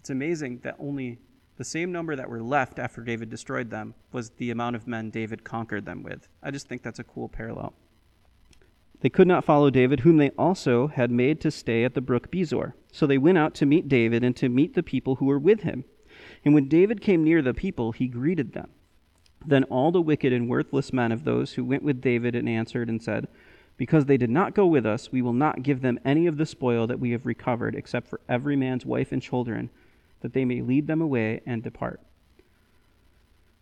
it's 0.00 0.10
amazing 0.10 0.60
that 0.64 0.76
only 0.78 1.18
the 1.56 1.64
same 1.64 1.92
number 1.92 2.16
that 2.16 2.28
were 2.28 2.42
left 2.42 2.78
after 2.78 3.02
David 3.02 3.30
destroyed 3.30 3.70
them 3.70 3.94
was 4.10 4.30
the 4.30 4.50
amount 4.50 4.74
of 4.74 4.88
men 4.88 5.10
David 5.10 5.44
conquered 5.44 5.86
them 5.86 6.02
with. 6.02 6.28
I 6.42 6.50
just 6.50 6.66
think 6.66 6.82
that's 6.82 6.98
a 6.98 7.04
cool 7.04 7.28
parallel. 7.28 7.74
They 9.00 9.10
could 9.10 9.28
not 9.28 9.44
follow 9.44 9.70
David, 9.70 10.00
whom 10.00 10.16
they 10.16 10.30
also 10.30 10.86
had 10.88 11.10
made 11.10 11.40
to 11.40 11.50
stay 11.50 11.84
at 11.84 11.94
the 11.94 12.00
brook 12.00 12.30
Besor. 12.30 12.72
So 12.92 13.06
they 13.06 13.18
went 13.18 13.38
out 13.38 13.54
to 13.54 13.66
meet 13.66 13.88
David 13.88 14.24
and 14.24 14.36
to 14.36 14.48
meet 14.48 14.74
the 14.74 14.82
people 14.82 15.16
who 15.16 15.26
were 15.26 15.38
with 15.38 15.62
him. 15.62 15.84
And 16.44 16.54
when 16.54 16.68
David 16.68 17.00
came 17.00 17.24
near 17.24 17.42
the 17.42 17.54
people, 17.54 17.92
he 17.92 18.06
greeted 18.06 18.52
them. 18.52 18.70
Then 19.46 19.64
all 19.64 19.90
the 19.90 20.00
wicked 20.00 20.32
and 20.32 20.48
worthless 20.48 20.92
men 20.92 21.12
of 21.12 21.24
those 21.24 21.52
who 21.52 21.64
went 21.64 21.82
with 21.82 22.00
David 22.00 22.34
and 22.34 22.48
answered 22.48 22.88
and 22.88 23.02
said, 23.02 23.28
Because 23.76 24.06
they 24.06 24.16
did 24.16 24.30
not 24.30 24.54
go 24.54 24.66
with 24.66 24.86
us, 24.86 25.10
we 25.10 25.22
will 25.22 25.32
not 25.32 25.62
give 25.62 25.80
them 25.80 25.98
any 26.04 26.26
of 26.26 26.36
the 26.36 26.46
spoil 26.46 26.86
that 26.86 27.00
we 27.00 27.10
have 27.10 27.26
recovered, 27.26 27.74
except 27.74 28.08
for 28.08 28.20
every 28.28 28.56
man's 28.56 28.86
wife 28.86 29.12
and 29.12 29.22
children 29.22 29.70
that 30.20 30.32
they 30.32 30.44
may 30.44 30.62
lead 30.62 30.86
them 30.86 31.00
away 31.00 31.40
and 31.46 31.62
depart. 31.62 32.00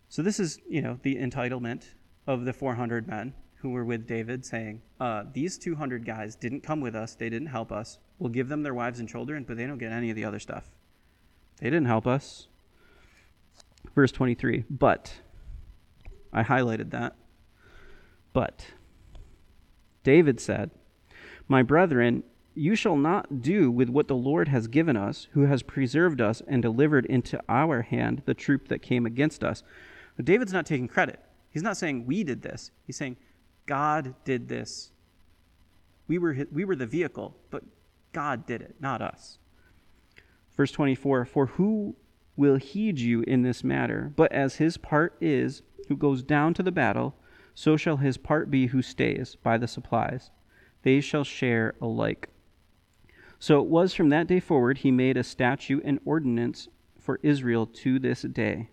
So 0.09 0.21
this 0.21 0.39
is, 0.39 0.59
you 0.69 0.81
know, 0.81 0.99
the 1.03 1.15
entitlement 1.15 1.85
of 2.27 2.45
the 2.45 2.53
400 2.53 3.07
men 3.07 3.33
who 3.55 3.69
were 3.69 3.85
with 3.85 4.07
David 4.07 4.45
saying, 4.45 4.81
uh, 4.99 5.23
these 5.33 5.57
200 5.57 6.05
guys 6.05 6.35
didn't 6.35 6.61
come 6.61 6.81
with 6.81 6.95
us. 6.95 7.15
They 7.15 7.29
didn't 7.29 7.47
help 7.47 7.71
us. 7.71 7.99
We'll 8.19 8.31
give 8.31 8.49
them 8.49 8.63
their 8.63 8.73
wives 8.73 8.99
and 8.99 9.07
children, 9.07 9.43
but 9.47 9.55
they 9.55 9.65
don't 9.65 9.77
get 9.77 9.91
any 9.91 10.09
of 10.09 10.15
the 10.15 10.25
other 10.25 10.39
stuff. 10.39 10.69
They 11.59 11.69
didn't 11.69 11.85
help 11.85 12.07
us. 12.07 12.47
Verse 13.95 14.11
23, 14.11 14.65
but, 14.69 15.13
I 16.33 16.43
highlighted 16.43 16.91
that, 16.91 17.15
but, 18.33 18.67
David 20.03 20.39
said, 20.39 20.71
My 21.47 21.63
brethren, 21.63 22.23
you 22.53 22.75
shall 22.75 22.95
not 22.95 23.41
do 23.41 23.71
with 23.71 23.89
what 23.89 24.07
the 24.07 24.15
Lord 24.15 24.47
has 24.47 24.67
given 24.67 24.97
us, 24.97 25.27
who 25.31 25.41
has 25.41 25.63
preserved 25.63 26.21
us 26.21 26.41
and 26.47 26.61
delivered 26.61 27.05
into 27.05 27.41
our 27.47 27.81
hand 27.81 28.23
the 28.25 28.33
troop 28.33 28.67
that 28.67 28.81
came 28.81 29.05
against 29.05 29.43
us. 29.43 29.63
But 30.15 30.25
David's 30.25 30.53
not 30.53 30.65
taking 30.65 30.87
credit. 30.87 31.19
He's 31.49 31.63
not 31.63 31.77
saying 31.77 32.05
we 32.05 32.23
did 32.23 32.41
this. 32.41 32.71
He's 32.85 32.97
saying 32.97 33.17
God 33.65 34.15
did 34.25 34.47
this. 34.47 34.91
We 36.07 36.17
were, 36.17 36.45
we 36.51 36.65
were 36.65 36.75
the 36.75 36.85
vehicle, 36.85 37.35
but 37.49 37.63
God 38.11 38.45
did 38.45 38.61
it, 38.61 38.75
not 38.79 39.01
us. 39.01 39.37
Verse 40.57 40.71
24 40.71 41.25
For 41.25 41.45
who 41.47 41.95
will 42.35 42.55
heed 42.55 42.99
you 42.99 43.21
in 43.21 43.41
this 43.41 43.63
matter? 43.63 44.13
But 44.15 44.31
as 44.31 44.55
his 44.55 44.77
part 44.77 45.15
is, 45.21 45.61
who 45.87 45.97
goes 45.97 46.23
down 46.23 46.53
to 46.55 46.63
the 46.63 46.71
battle, 46.71 47.15
so 47.53 47.75
shall 47.77 47.97
his 47.97 48.17
part 48.17 48.49
be 48.49 48.67
who 48.67 48.81
stays 48.81 49.35
by 49.35 49.57
the 49.57 49.67
supplies. 49.67 50.31
They 50.83 51.01
shall 51.01 51.23
share 51.23 51.75
alike. 51.81 52.29
So 53.39 53.59
it 53.59 53.67
was 53.67 53.93
from 53.93 54.09
that 54.09 54.27
day 54.27 54.39
forward 54.39 54.79
he 54.79 54.91
made 54.91 55.17
a 55.17 55.23
statute 55.23 55.83
and 55.83 55.99
ordinance 56.05 56.67
for 56.99 57.19
Israel 57.23 57.65
to 57.65 57.99
this 57.99 58.21
day. 58.21 58.69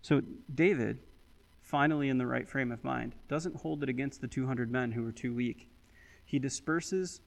So 0.00 0.22
David, 0.52 1.00
finally 1.60 2.08
in 2.08 2.18
the 2.18 2.26
right 2.26 2.48
frame 2.48 2.72
of 2.72 2.84
mind, 2.84 3.14
doesn't 3.28 3.56
hold 3.56 3.82
it 3.82 3.88
against 3.88 4.20
the 4.20 4.28
200 4.28 4.70
men 4.70 4.92
who 4.92 5.02
were 5.02 5.12
too 5.12 5.34
weak. 5.34 5.68
He 6.24 6.38
disperses 6.38 7.20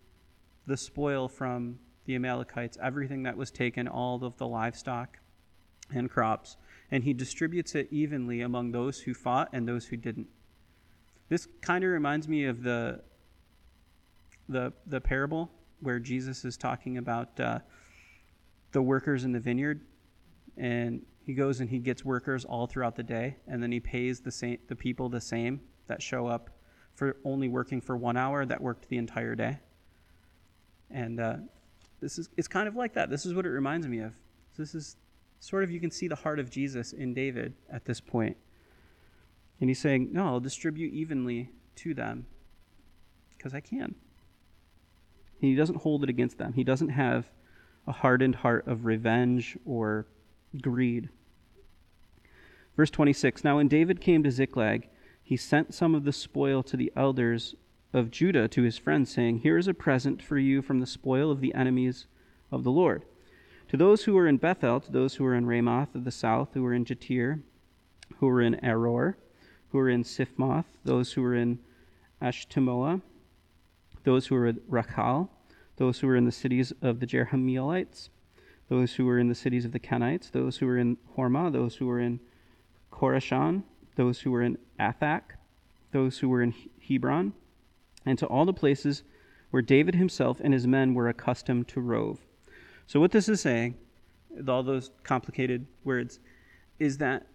the 0.65 0.77
spoil 0.77 1.27
from 1.27 1.79
the 2.05 2.15
Amalekites, 2.15 2.77
everything 2.81 3.23
that 3.23 3.35
was 3.35 3.51
taken, 3.51 3.87
all 3.87 4.23
of 4.23 4.37
the 4.37 4.47
livestock 4.47 5.19
and 5.93 6.09
crops, 6.09 6.57
and 6.91 7.03
he 7.03 7.13
distributes 7.13 7.75
it 7.75 7.87
evenly 7.91 8.41
among 8.41 8.71
those 8.71 8.99
who 8.99 9.13
fought 9.13 9.49
and 9.53 9.67
those 9.67 9.85
who 9.85 9.97
didn't. 9.97 10.27
This 11.29 11.47
kind 11.61 11.83
of 11.83 11.89
reminds 11.89 12.27
me 12.27 12.45
of 12.45 12.63
the 12.63 13.01
the 14.47 14.71
the 14.85 15.01
parable 15.01 15.49
where 15.81 15.99
Jesus 15.99 16.45
is 16.45 16.55
talking 16.55 16.97
about 16.97 17.39
uh, 17.39 17.59
the 18.71 18.81
workers 18.81 19.23
in 19.23 19.31
the 19.31 19.39
vineyard, 19.39 19.81
and 20.57 21.01
he 21.25 21.33
goes 21.33 21.59
and 21.59 21.69
he 21.69 21.79
gets 21.79 22.05
workers 22.05 22.45
all 22.45 22.67
throughout 22.67 22.95
the 22.95 23.03
day, 23.03 23.37
and 23.47 23.61
then 23.61 23.71
he 23.71 23.79
pays 23.79 24.19
the 24.19 24.31
same 24.31 24.59
the 24.67 24.75
people 24.75 25.09
the 25.09 25.21
same 25.21 25.59
that 25.87 26.01
show 26.01 26.27
up 26.27 26.49
for 26.93 27.17
only 27.25 27.49
working 27.49 27.81
for 27.81 27.97
one 27.97 28.15
hour 28.15 28.45
that 28.45 28.61
worked 28.61 28.87
the 28.89 28.97
entire 28.97 29.35
day. 29.35 29.59
And 30.91 31.19
uh, 31.19 31.37
this 32.05 32.19
is 32.19 32.29
it's 32.37 32.47
kind 32.47 32.67
of 32.67 32.75
like 32.75 32.93
that. 32.93 33.09
This 33.09 33.25
is 33.25 33.33
what 33.33 33.47
it 33.47 33.49
reminds 33.49 33.87
me 33.87 33.97
of. 33.97 34.13
This 34.55 34.75
is 34.75 34.95
sort 35.39 35.63
of 35.63 35.71
you 35.71 35.79
can 35.79 35.89
see 35.89 36.07
the 36.07 36.15
heart 36.15 36.39
of 36.39 36.51
Jesus 36.51 36.93
in 36.93 37.15
David 37.15 37.55
at 37.67 37.83
this 37.85 37.99
point. 37.99 38.37
And 39.59 39.71
he's 39.71 39.79
saying, 39.79 40.09
No, 40.11 40.27
I'll 40.27 40.39
distribute 40.39 40.93
evenly 40.93 41.49
to 41.77 41.95
them 41.95 42.27
because 43.35 43.55
I 43.55 43.59
can. 43.59 43.95
He 45.39 45.55
doesn't 45.55 45.81
hold 45.81 46.03
it 46.03 46.09
against 46.11 46.37
them. 46.37 46.53
He 46.53 46.63
doesn't 46.63 46.89
have 46.89 47.31
a 47.87 47.91
hardened 47.91 48.35
heart 48.35 48.67
of 48.67 48.85
revenge 48.85 49.57
or 49.65 50.05
greed. 50.61 51.09
Verse 52.77 52.91
26 52.91 53.43
Now, 53.43 53.55
when 53.55 53.67
David 53.67 53.99
came 53.99 54.21
to 54.21 54.29
Ziklag, 54.29 54.89
he 55.23 55.37
sent 55.37 55.73
some 55.73 55.95
of 55.95 56.03
the 56.03 56.13
spoil 56.13 56.61
to 56.61 56.77
the 56.77 56.93
elders 56.95 57.55
of 57.95 58.11
Judah 58.11 58.49
to 58.49 58.61
his 58.61 58.77
friends, 58.77 59.09
saying, 59.09 59.39
Here 59.39 59.57
is 59.57 59.69
a 59.69 59.73
present 59.73 60.21
for 60.21 60.37
you 60.37 60.61
from 60.61 60.81
the 60.81 60.85
spoil 60.85 61.31
of 61.31 61.39
the 61.39 61.55
enemies 61.55 62.07
of 62.51 62.65
the 62.65 62.71
Lord. 62.71 63.05
To 63.69 63.77
those 63.77 64.03
who 64.03 64.13
were 64.13 64.27
in 64.27 64.35
Bethel, 64.35 64.81
to 64.81 64.91
those 64.91 65.15
who 65.15 65.23
were 65.23 65.33
in 65.33 65.45
Ramoth 65.45 65.95
of 65.95 66.03
the 66.03 66.11
south, 66.11 66.49
who 66.53 66.61
were 66.61 66.73
in 66.73 66.83
Jatir, 66.83 67.41
who 68.17 68.27
were 68.27 68.41
in 68.41 68.55
Aroer, 68.55 69.15
who 69.69 69.77
were 69.77 69.89
in 69.89 70.03
Siphmoth, 70.03 70.65
those 70.83 71.13
who 71.13 71.21
were 71.21 71.35
in 71.35 71.59
Eshtemoa, 72.21 73.01
those 74.03 74.27
who 74.27 74.35
were 74.35 74.47
at 74.47 74.55
Rachal, 74.69 75.29
those 75.77 75.99
who 75.99 76.07
were 76.07 76.17
in 76.17 76.25
the 76.25 76.33
cities 76.33 76.73
of 76.81 76.99
the 76.99 77.07
Jerahmeelites, 77.07 78.09
those 78.67 78.95
who 78.95 79.05
were 79.05 79.19
in 79.19 79.29
the 79.29 79.35
cities 79.35 79.63
of 79.63 79.71
the 79.71 79.79
Kenites, 79.79 80.31
those 80.31 80.57
who 80.57 80.65
were 80.65 80.77
in 80.77 80.97
Hormah, 81.17 81.49
those 81.49 81.77
who 81.77 81.87
were 81.87 82.01
in 82.01 82.19
Chorashan, 82.91 83.63
those 83.95 84.19
who 84.19 84.31
were 84.31 84.41
in 84.41 84.57
Athach, 84.77 85.37
those 85.93 86.19
who 86.19 86.27
were 86.27 86.41
in 86.41 86.53
Hebron, 86.85 87.31
and 88.05 88.17
to 88.19 88.27
all 88.27 88.45
the 88.45 88.53
places 88.53 89.03
where 89.49 89.61
David 89.61 89.95
himself 89.95 90.39
and 90.43 90.53
his 90.53 90.67
men 90.67 90.93
were 90.93 91.07
accustomed 91.07 91.67
to 91.69 91.81
rove. 91.81 92.25
So, 92.87 92.99
what 92.99 93.11
this 93.11 93.29
is 93.29 93.41
saying, 93.41 93.75
with 94.29 94.49
all 94.49 94.63
those 94.63 94.91
complicated 95.03 95.65
words, 95.83 96.19
is 96.77 96.97
that 96.97 97.27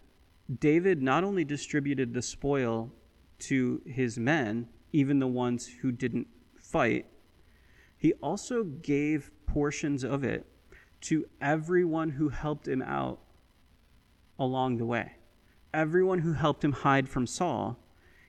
David 0.59 1.03
not 1.03 1.25
only 1.25 1.45
distributed 1.45 2.13
the 2.13 2.23
spoil 2.23 2.93
to 3.41 3.81
his 3.87 4.19
men, 4.19 4.69
even 4.93 5.19
the 5.19 5.27
ones 5.27 5.67
who 5.67 5.93
didn't 5.93 6.27
fight, 6.59 7.07
he 7.97 8.13
also 8.15 8.65
gave 8.65 9.31
portions 9.47 10.05
of 10.05 10.25
it 10.25 10.47
to 11.03 11.27
everyone 11.41 12.11
who 12.11 12.29
helped 12.29 12.69
him 12.69 12.83
out 12.83 13.21
along 14.39 14.79
the 14.79 14.87
way. 14.87 15.13
Everyone 15.73 16.19
who 16.19 16.33
helped 16.33 16.65
him 16.65 16.73
hide 16.73 17.09
from 17.09 17.27
Saul, 17.27 17.79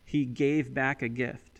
he 0.04 0.26
gave 0.26 0.74
back 0.74 1.02
a 1.02 1.10
gift. 1.10 1.51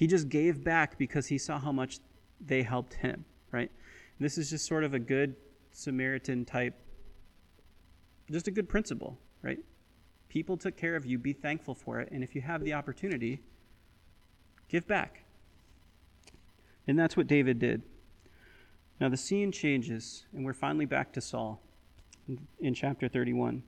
He 0.00 0.06
just 0.06 0.30
gave 0.30 0.64
back 0.64 0.96
because 0.96 1.26
he 1.26 1.36
saw 1.36 1.58
how 1.58 1.72
much 1.72 1.98
they 2.40 2.62
helped 2.62 2.94
him, 2.94 3.26
right? 3.52 3.70
This 4.18 4.38
is 4.38 4.48
just 4.48 4.64
sort 4.64 4.82
of 4.82 4.94
a 4.94 4.98
good 4.98 5.36
Samaritan 5.72 6.46
type, 6.46 6.72
just 8.30 8.48
a 8.48 8.50
good 8.50 8.66
principle, 8.66 9.18
right? 9.42 9.58
People 10.30 10.56
took 10.56 10.74
care 10.74 10.96
of 10.96 11.04
you. 11.04 11.18
Be 11.18 11.34
thankful 11.34 11.74
for 11.74 12.00
it. 12.00 12.08
And 12.12 12.24
if 12.24 12.34
you 12.34 12.40
have 12.40 12.64
the 12.64 12.72
opportunity, 12.72 13.42
give 14.70 14.86
back. 14.86 15.24
And 16.86 16.98
that's 16.98 17.14
what 17.14 17.26
David 17.26 17.58
did. 17.58 17.82
Now 19.02 19.10
the 19.10 19.18
scene 19.18 19.52
changes, 19.52 20.24
and 20.32 20.46
we're 20.46 20.54
finally 20.54 20.86
back 20.86 21.12
to 21.12 21.20
Saul 21.20 21.60
in, 22.26 22.46
in 22.58 22.72
chapter 22.72 23.06
31. 23.06 23.62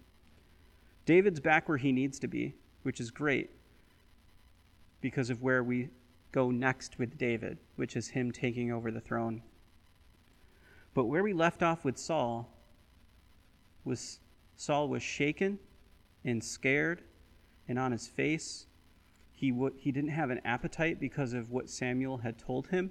David's 1.04 1.40
back 1.40 1.68
where 1.68 1.76
he 1.76 1.92
needs 1.92 2.18
to 2.20 2.26
be, 2.26 2.54
which 2.84 3.00
is 3.00 3.10
great 3.10 3.50
because 5.02 5.28
of 5.28 5.42
where 5.42 5.62
we 5.62 5.90
go 6.32 6.50
next 6.50 6.98
with 6.98 7.18
David, 7.18 7.58
which 7.76 7.94
is 7.94 8.08
him 8.08 8.32
taking 8.32 8.72
over 8.72 8.90
the 8.90 9.00
throne. 9.00 9.42
But 10.94 11.04
where 11.04 11.22
we 11.22 11.32
left 11.32 11.62
off 11.62 11.84
with 11.84 11.98
Saul 11.98 12.50
was 13.84 14.18
Saul 14.56 14.88
was 14.88 15.02
shaken 15.02 15.58
and 16.24 16.42
scared 16.42 17.02
and 17.68 17.78
on 17.78 17.92
his 17.92 18.06
face. 18.06 18.66
He, 19.32 19.50
w- 19.50 19.74
he 19.76 19.90
didn't 19.90 20.10
have 20.10 20.30
an 20.30 20.40
appetite 20.44 21.00
because 21.00 21.32
of 21.32 21.50
what 21.50 21.68
Samuel 21.68 22.18
had 22.18 22.38
told 22.38 22.68
him 22.68 22.90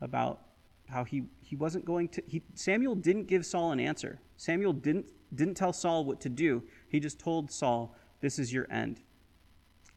about 0.00 0.42
how 0.88 1.04
he, 1.04 1.24
he 1.40 1.56
wasn't 1.56 1.84
going 1.84 2.08
to 2.08 2.22
he, 2.26 2.42
Samuel 2.54 2.94
didn't 2.94 3.24
give 3.24 3.46
Saul 3.46 3.72
an 3.72 3.80
answer. 3.80 4.20
Samuel 4.36 4.72
didn't 4.72 5.06
didn't 5.34 5.54
tell 5.54 5.72
Saul 5.72 6.04
what 6.04 6.20
to 6.20 6.28
do. 6.28 6.62
He 6.88 7.00
just 7.00 7.18
told 7.18 7.50
Saul, 7.50 7.96
"This 8.20 8.38
is 8.38 8.52
your 8.52 8.70
end. 8.70 9.00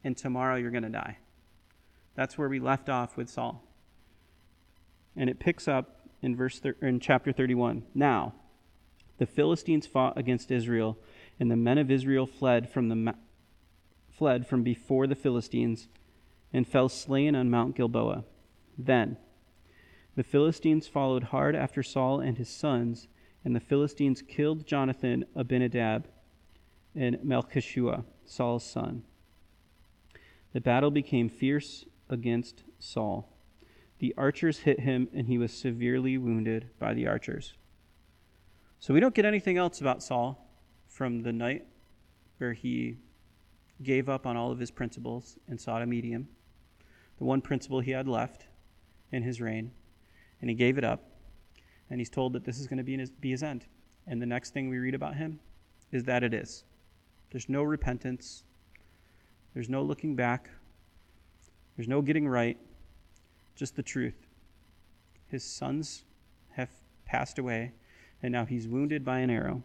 And 0.02 0.16
tomorrow 0.16 0.56
you're 0.56 0.70
going 0.70 0.82
to 0.82 0.88
die." 0.88 1.18
That's 2.20 2.36
where 2.36 2.50
we 2.50 2.60
left 2.60 2.90
off 2.90 3.16
with 3.16 3.30
Saul. 3.30 3.64
And 5.16 5.30
it 5.30 5.40
picks 5.40 5.66
up 5.66 6.06
in 6.20 6.36
verse 6.36 6.58
thir- 6.58 6.76
in 6.82 7.00
chapter 7.00 7.32
31. 7.32 7.84
Now, 7.94 8.34
the 9.16 9.24
Philistines 9.24 9.86
fought 9.86 10.18
against 10.18 10.50
Israel, 10.50 10.98
and 11.38 11.50
the 11.50 11.56
men 11.56 11.78
of 11.78 11.90
Israel 11.90 12.26
fled 12.26 12.68
from 12.68 12.90
the 12.90 12.94
ma- 12.94 13.14
fled 14.10 14.46
from 14.46 14.62
before 14.62 15.06
the 15.06 15.14
Philistines 15.14 15.88
and 16.52 16.68
fell 16.68 16.90
slain 16.90 17.34
on 17.34 17.48
Mount 17.48 17.74
Gilboa. 17.74 18.24
Then 18.76 19.16
the 20.14 20.22
Philistines 20.22 20.86
followed 20.86 21.22
hard 21.22 21.56
after 21.56 21.82
Saul 21.82 22.20
and 22.20 22.36
his 22.36 22.50
sons, 22.50 23.08
and 23.46 23.56
the 23.56 23.60
Philistines 23.60 24.20
killed 24.20 24.66
Jonathan, 24.66 25.24
Abinadab, 25.34 26.06
and 26.94 27.16
Melchishua, 27.24 28.04
Saul's 28.26 28.70
son. 28.70 29.04
The 30.52 30.60
battle 30.60 30.90
became 30.90 31.30
fierce 31.30 31.86
against 32.10 32.64
Saul. 32.78 33.32
The 33.98 34.14
archers 34.16 34.58
hit 34.58 34.80
him, 34.80 35.08
and 35.14 35.26
he 35.26 35.38
was 35.38 35.52
severely 35.52 36.18
wounded 36.18 36.70
by 36.78 36.94
the 36.94 37.06
archers. 37.06 37.54
So 38.78 38.92
we 38.92 39.00
don't 39.00 39.14
get 39.14 39.24
anything 39.24 39.56
else 39.56 39.80
about 39.80 40.02
Saul 40.02 40.46
from 40.88 41.22
the 41.22 41.32
night 41.32 41.66
where 42.38 42.52
he 42.52 42.96
gave 43.82 44.08
up 44.08 44.26
on 44.26 44.36
all 44.36 44.50
of 44.50 44.58
his 44.58 44.70
principles 44.70 45.38
and 45.48 45.60
sought 45.60 45.82
a 45.82 45.86
medium, 45.86 46.28
the 47.18 47.24
one 47.24 47.40
principle 47.40 47.80
he 47.80 47.90
had 47.90 48.08
left 48.08 48.46
in 49.12 49.22
his 49.22 49.40
reign 49.40 49.70
and 50.40 50.48
he 50.48 50.56
gave 50.56 50.78
it 50.78 50.84
up. 50.84 51.04
And 51.90 52.00
he's 52.00 52.10
told 52.10 52.32
that 52.34 52.44
this 52.44 52.58
is 52.58 52.66
going 52.66 52.78
to 52.78 52.84
be 52.84 52.96
his, 52.96 53.10
be 53.10 53.30
his 53.30 53.42
end. 53.42 53.66
And 54.06 54.20
the 54.20 54.26
next 54.26 54.54
thing 54.54 54.68
we 54.68 54.78
read 54.78 54.94
about 54.94 55.16
him 55.16 55.40
is 55.92 56.04
that 56.04 56.22
it 56.22 56.32
is. 56.32 56.64
There's 57.30 57.48
no 57.48 57.62
repentance, 57.62 58.44
there's 59.54 59.68
no 59.68 59.82
looking 59.82 60.16
back, 60.16 60.50
there's 61.76 61.88
no 61.88 62.02
getting 62.02 62.28
right, 62.28 62.58
just 63.56 63.76
the 63.76 63.82
truth. 63.82 64.26
His 65.28 65.44
sons 65.44 66.04
have 66.52 66.70
passed 67.04 67.38
away, 67.38 67.72
and 68.22 68.32
now 68.32 68.44
he's 68.44 68.68
wounded 68.68 69.04
by 69.04 69.20
an 69.20 69.30
arrow. 69.30 69.62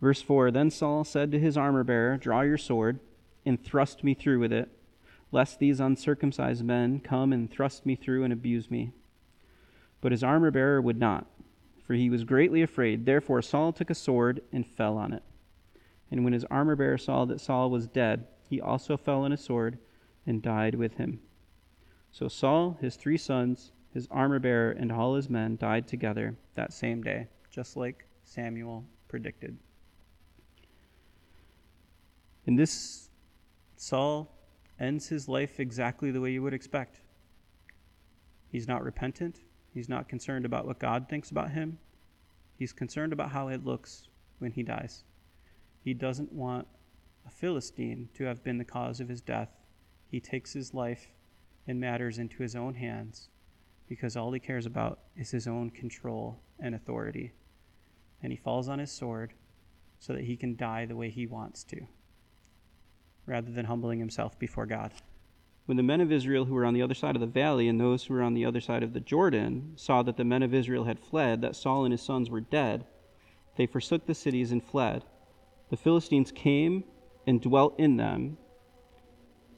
Verse 0.00 0.22
4 0.22 0.50
Then 0.50 0.70
Saul 0.70 1.04
said 1.04 1.32
to 1.32 1.38
his 1.38 1.56
armor 1.56 1.84
bearer, 1.84 2.16
Draw 2.16 2.42
your 2.42 2.58
sword, 2.58 3.00
and 3.44 3.62
thrust 3.62 4.04
me 4.04 4.14
through 4.14 4.40
with 4.40 4.52
it 4.52 4.70
lest 5.32 5.58
these 5.58 5.80
uncircumcised 5.80 6.64
men 6.64 7.00
come 7.00 7.32
and 7.32 7.50
thrust 7.50 7.84
me 7.84 7.94
through 7.94 8.24
and 8.24 8.32
abuse 8.32 8.70
me. 8.70 8.92
But 10.00 10.12
his 10.12 10.22
armor 10.22 10.50
bearer 10.50 10.80
would 10.80 10.98
not, 10.98 11.26
for 11.86 11.94
he 11.94 12.10
was 12.10 12.24
greatly 12.24 12.62
afraid. 12.62 13.06
Therefore 13.06 13.42
Saul 13.42 13.72
took 13.72 13.90
a 13.90 13.94
sword 13.94 14.40
and 14.52 14.66
fell 14.66 14.96
on 14.96 15.12
it. 15.12 15.22
And 16.10 16.22
when 16.22 16.32
his 16.32 16.44
armor 16.44 16.76
bearer 16.76 16.98
saw 16.98 17.24
that 17.24 17.40
Saul 17.40 17.70
was 17.70 17.88
dead, 17.88 18.26
he 18.48 18.60
also 18.60 18.96
fell 18.96 19.24
on 19.24 19.32
his 19.32 19.40
sword 19.40 19.78
and 20.26 20.42
died 20.42 20.74
with 20.74 20.94
him. 20.94 21.20
So 22.10 22.28
Saul, 22.28 22.78
his 22.80 22.96
three 22.96 23.18
sons, 23.18 23.72
his 23.92 24.08
armor 24.10 24.38
bearer, 24.38 24.72
and 24.72 24.90
all 24.90 25.14
his 25.14 25.30
men 25.30 25.56
died 25.56 25.86
together 25.86 26.36
that 26.54 26.72
same 26.72 27.02
day, 27.02 27.28
just 27.50 27.76
like 27.76 28.06
Samuel 28.24 28.84
predicted. 29.08 29.56
In 32.46 32.56
this, 32.56 33.08
Saul 33.76 34.32
ends 34.78 35.08
his 35.08 35.28
life 35.28 35.58
exactly 35.58 36.10
the 36.10 36.20
way 36.20 36.32
you 36.32 36.42
would 36.42 36.54
expect. 36.54 37.00
He's 38.48 38.68
not 38.68 38.84
repentant. 38.84 39.40
He's 39.74 39.88
not 39.88 40.08
concerned 40.08 40.44
about 40.44 40.66
what 40.66 40.78
God 40.78 41.08
thinks 41.08 41.30
about 41.30 41.50
him. 41.50 41.78
He's 42.56 42.72
concerned 42.72 43.12
about 43.12 43.30
how 43.30 43.48
it 43.48 43.64
looks 43.64 44.08
when 44.38 44.52
he 44.52 44.62
dies. 44.62 45.04
He 45.82 45.92
doesn't 45.92 46.32
want 46.32 46.66
a 47.26 47.30
Philistine 47.30 48.08
to 48.14 48.24
have 48.24 48.42
been 48.42 48.58
the 48.58 48.64
cause 48.64 49.00
of 49.00 49.08
his 49.08 49.20
death. 49.20 49.50
He 50.10 50.20
takes 50.20 50.52
his 50.52 50.74
life 50.74 51.08
and 51.66 51.80
matters 51.80 52.18
into 52.18 52.42
his 52.42 52.54
own 52.54 52.74
hands 52.74 53.28
because 53.88 54.16
all 54.16 54.32
he 54.32 54.40
cares 54.40 54.66
about 54.66 55.00
is 55.16 55.30
his 55.30 55.46
own 55.46 55.70
control 55.70 56.40
and 56.58 56.74
authority. 56.74 57.32
And 58.22 58.32
he 58.32 58.38
falls 58.38 58.68
on 58.68 58.78
his 58.78 58.90
sword 58.90 59.32
so 59.98 60.12
that 60.12 60.24
he 60.24 60.36
can 60.36 60.56
die 60.56 60.86
the 60.86 60.96
way 60.96 61.10
he 61.10 61.26
wants 61.26 61.64
to 61.64 61.86
rather 63.26 63.50
than 63.50 63.66
humbling 63.66 63.98
himself 63.98 64.38
before 64.38 64.66
God. 64.66 64.92
When 65.66 65.76
the 65.76 65.82
men 65.82 66.00
of 66.00 66.12
Israel 66.12 66.44
who 66.44 66.54
were 66.54 66.64
on 66.64 66.74
the 66.74 66.82
other 66.82 66.94
side 66.94 67.16
of 67.16 67.20
the 67.20 67.26
valley 67.26 67.66
and 67.66 67.80
those 67.80 68.04
who 68.04 68.14
were 68.14 68.22
on 68.22 68.34
the 68.34 68.44
other 68.44 68.60
side 68.60 68.84
of 68.84 68.92
the 68.92 69.00
Jordan 69.00 69.72
saw 69.74 70.02
that 70.04 70.16
the 70.16 70.24
men 70.24 70.44
of 70.44 70.54
Israel 70.54 70.84
had 70.84 71.00
fled, 71.00 71.42
that 71.42 71.56
Saul 71.56 71.84
and 71.84 71.92
his 71.92 72.02
sons 72.02 72.30
were 72.30 72.40
dead, 72.40 72.86
they 73.56 73.66
forsook 73.66 74.06
the 74.06 74.14
cities 74.14 74.52
and 74.52 74.62
fled. 74.62 75.02
The 75.70 75.76
Philistines 75.76 76.30
came 76.30 76.84
and 77.26 77.40
dwelt 77.40 77.74
in 77.78 77.96
them. 77.96 78.38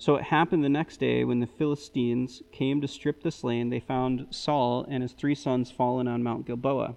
So 0.00 0.14
it 0.14 0.24
happened 0.24 0.62
the 0.62 0.68
next 0.68 1.00
day 1.00 1.24
when 1.24 1.40
the 1.40 1.46
Philistines 1.46 2.40
came 2.52 2.80
to 2.80 2.86
strip 2.86 3.22
the 3.22 3.32
slain, 3.32 3.68
they 3.68 3.80
found 3.80 4.28
Saul 4.30 4.86
and 4.88 5.02
his 5.02 5.12
three 5.12 5.34
sons 5.34 5.72
fallen 5.72 6.06
on 6.06 6.22
Mount 6.22 6.46
Gilboa. 6.46 6.96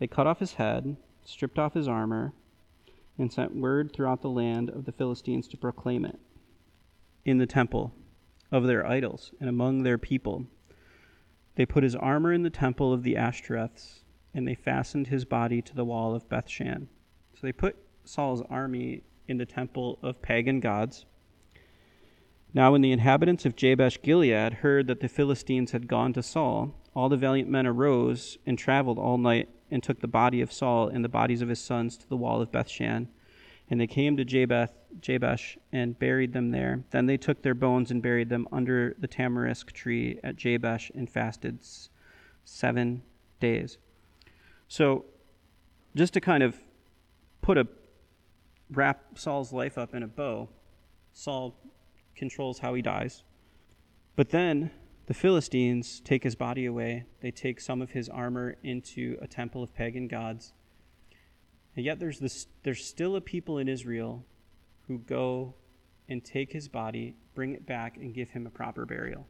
They 0.00 0.08
cut 0.08 0.26
off 0.26 0.40
his 0.40 0.54
head, 0.54 0.96
stripped 1.24 1.60
off 1.60 1.74
his 1.74 1.86
armor, 1.86 2.32
and 3.16 3.32
sent 3.32 3.54
word 3.54 3.92
throughout 3.92 4.20
the 4.20 4.28
land 4.28 4.68
of 4.68 4.84
the 4.84 4.90
Philistines 4.90 5.46
to 5.48 5.56
proclaim 5.56 6.04
it 6.04 6.18
in 7.24 7.38
the 7.38 7.46
temple 7.46 7.94
of 8.50 8.66
their 8.66 8.84
idols 8.84 9.32
and 9.38 9.48
among 9.48 9.84
their 9.84 9.98
people. 9.98 10.46
They 11.54 11.66
put 11.66 11.84
his 11.84 11.94
armor 11.94 12.32
in 12.32 12.42
the 12.42 12.50
temple 12.50 12.92
of 12.92 13.04
the 13.04 13.14
Ashtoreths, 13.14 14.00
and 14.34 14.48
they 14.48 14.56
fastened 14.56 15.06
his 15.06 15.24
body 15.24 15.62
to 15.62 15.74
the 15.74 15.84
wall 15.84 16.16
of 16.16 16.28
Bethshan. 16.28 16.88
So 17.34 17.40
they 17.42 17.52
put 17.52 17.76
Saul's 18.04 18.42
army 18.50 19.04
in 19.28 19.38
the 19.38 19.46
temple 19.46 20.00
of 20.02 20.20
pagan 20.20 20.58
gods. 20.58 21.04
Now, 22.54 22.72
when 22.72 22.82
the 22.82 22.92
inhabitants 22.92 23.46
of 23.46 23.56
Jabesh 23.56 24.02
Gilead 24.02 24.54
heard 24.54 24.86
that 24.86 25.00
the 25.00 25.08
Philistines 25.08 25.70
had 25.70 25.88
gone 25.88 26.12
to 26.12 26.22
Saul, 26.22 26.74
all 26.94 27.08
the 27.08 27.16
valiant 27.16 27.48
men 27.48 27.66
arose 27.66 28.36
and 28.44 28.58
traveled 28.58 28.98
all 28.98 29.16
night 29.16 29.48
and 29.70 29.82
took 29.82 30.00
the 30.00 30.08
body 30.08 30.42
of 30.42 30.52
Saul 30.52 30.88
and 30.88 31.02
the 31.02 31.08
bodies 31.08 31.40
of 31.40 31.48
his 31.48 31.60
sons 31.60 31.96
to 31.96 32.08
the 32.08 32.16
wall 32.16 32.42
of 32.42 32.52
Bethshan. 32.52 33.08
And 33.70 33.80
they 33.80 33.86
came 33.86 34.18
to 34.18 34.24
Jabeth, 34.24 34.72
Jabesh 35.00 35.56
and 35.72 35.98
buried 35.98 36.34
them 36.34 36.50
there. 36.50 36.84
Then 36.90 37.06
they 37.06 37.16
took 37.16 37.40
their 37.40 37.54
bones 37.54 37.90
and 37.90 38.02
buried 38.02 38.28
them 38.28 38.46
under 38.52 38.94
the 38.98 39.08
tamarisk 39.08 39.72
tree 39.72 40.20
at 40.22 40.36
Jabesh 40.36 40.90
and 40.94 41.08
fasted 41.08 41.60
seven 42.44 43.02
days. 43.40 43.78
So, 44.68 45.06
just 45.96 46.12
to 46.14 46.20
kind 46.20 46.42
of 46.42 46.60
put 47.40 47.56
a 47.56 47.66
wrap 48.70 49.18
Saul's 49.18 49.54
life 49.54 49.78
up 49.78 49.94
in 49.94 50.02
a 50.02 50.06
bow, 50.06 50.50
Saul 51.14 51.56
controls 52.14 52.58
how 52.58 52.74
he 52.74 52.82
dies. 52.82 53.24
But 54.16 54.30
then 54.30 54.70
the 55.06 55.14
Philistines 55.14 56.00
take 56.04 56.22
his 56.22 56.34
body 56.34 56.66
away. 56.66 57.04
They 57.20 57.30
take 57.30 57.60
some 57.60 57.82
of 57.82 57.90
his 57.90 58.08
armor 58.08 58.56
into 58.62 59.18
a 59.20 59.26
temple 59.26 59.62
of 59.62 59.74
pagan 59.74 60.08
gods. 60.08 60.52
And 61.74 61.84
yet 61.84 61.98
there's 61.98 62.18
this 62.18 62.46
there's 62.62 62.84
still 62.84 63.16
a 63.16 63.20
people 63.20 63.58
in 63.58 63.68
Israel 63.68 64.24
who 64.86 64.98
go 64.98 65.54
and 66.08 66.22
take 66.24 66.52
his 66.52 66.68
body, 66.68 67.16
bring 67.34 67.52
it 67.52 67.66
back 67.66 67.96
and 67.96 68.14
give 68.14 68.30
him 68.30 68.46
a 68.46 68.50
proper 68.50 68.84
burial. 68.84 69.26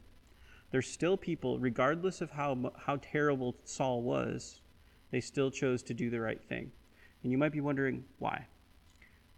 There's 0.70 0.88
still 0.88 1.16
people 1.16 1.58
regardless 1.58 2.20
of 2.20 2.30
how 2.30 2.72
how 2.76 2.98
terrible 3.00 3.56
Saul 3.64 4.02
was, 4.02 4.60
they 5.10 5.20
still 5.20 5.50
chose 5.50 5.82
to 5.84 5.94
do 5.94 6.10
the 6.10 6.20
right 6.20 6.42
thing. 6.42 6.72
And 7.22 7.30
you 7.30 7.38
might 7.38 7.52
be 7.52 7.60
wondering 7.60 8.04
why. 8.18 8.46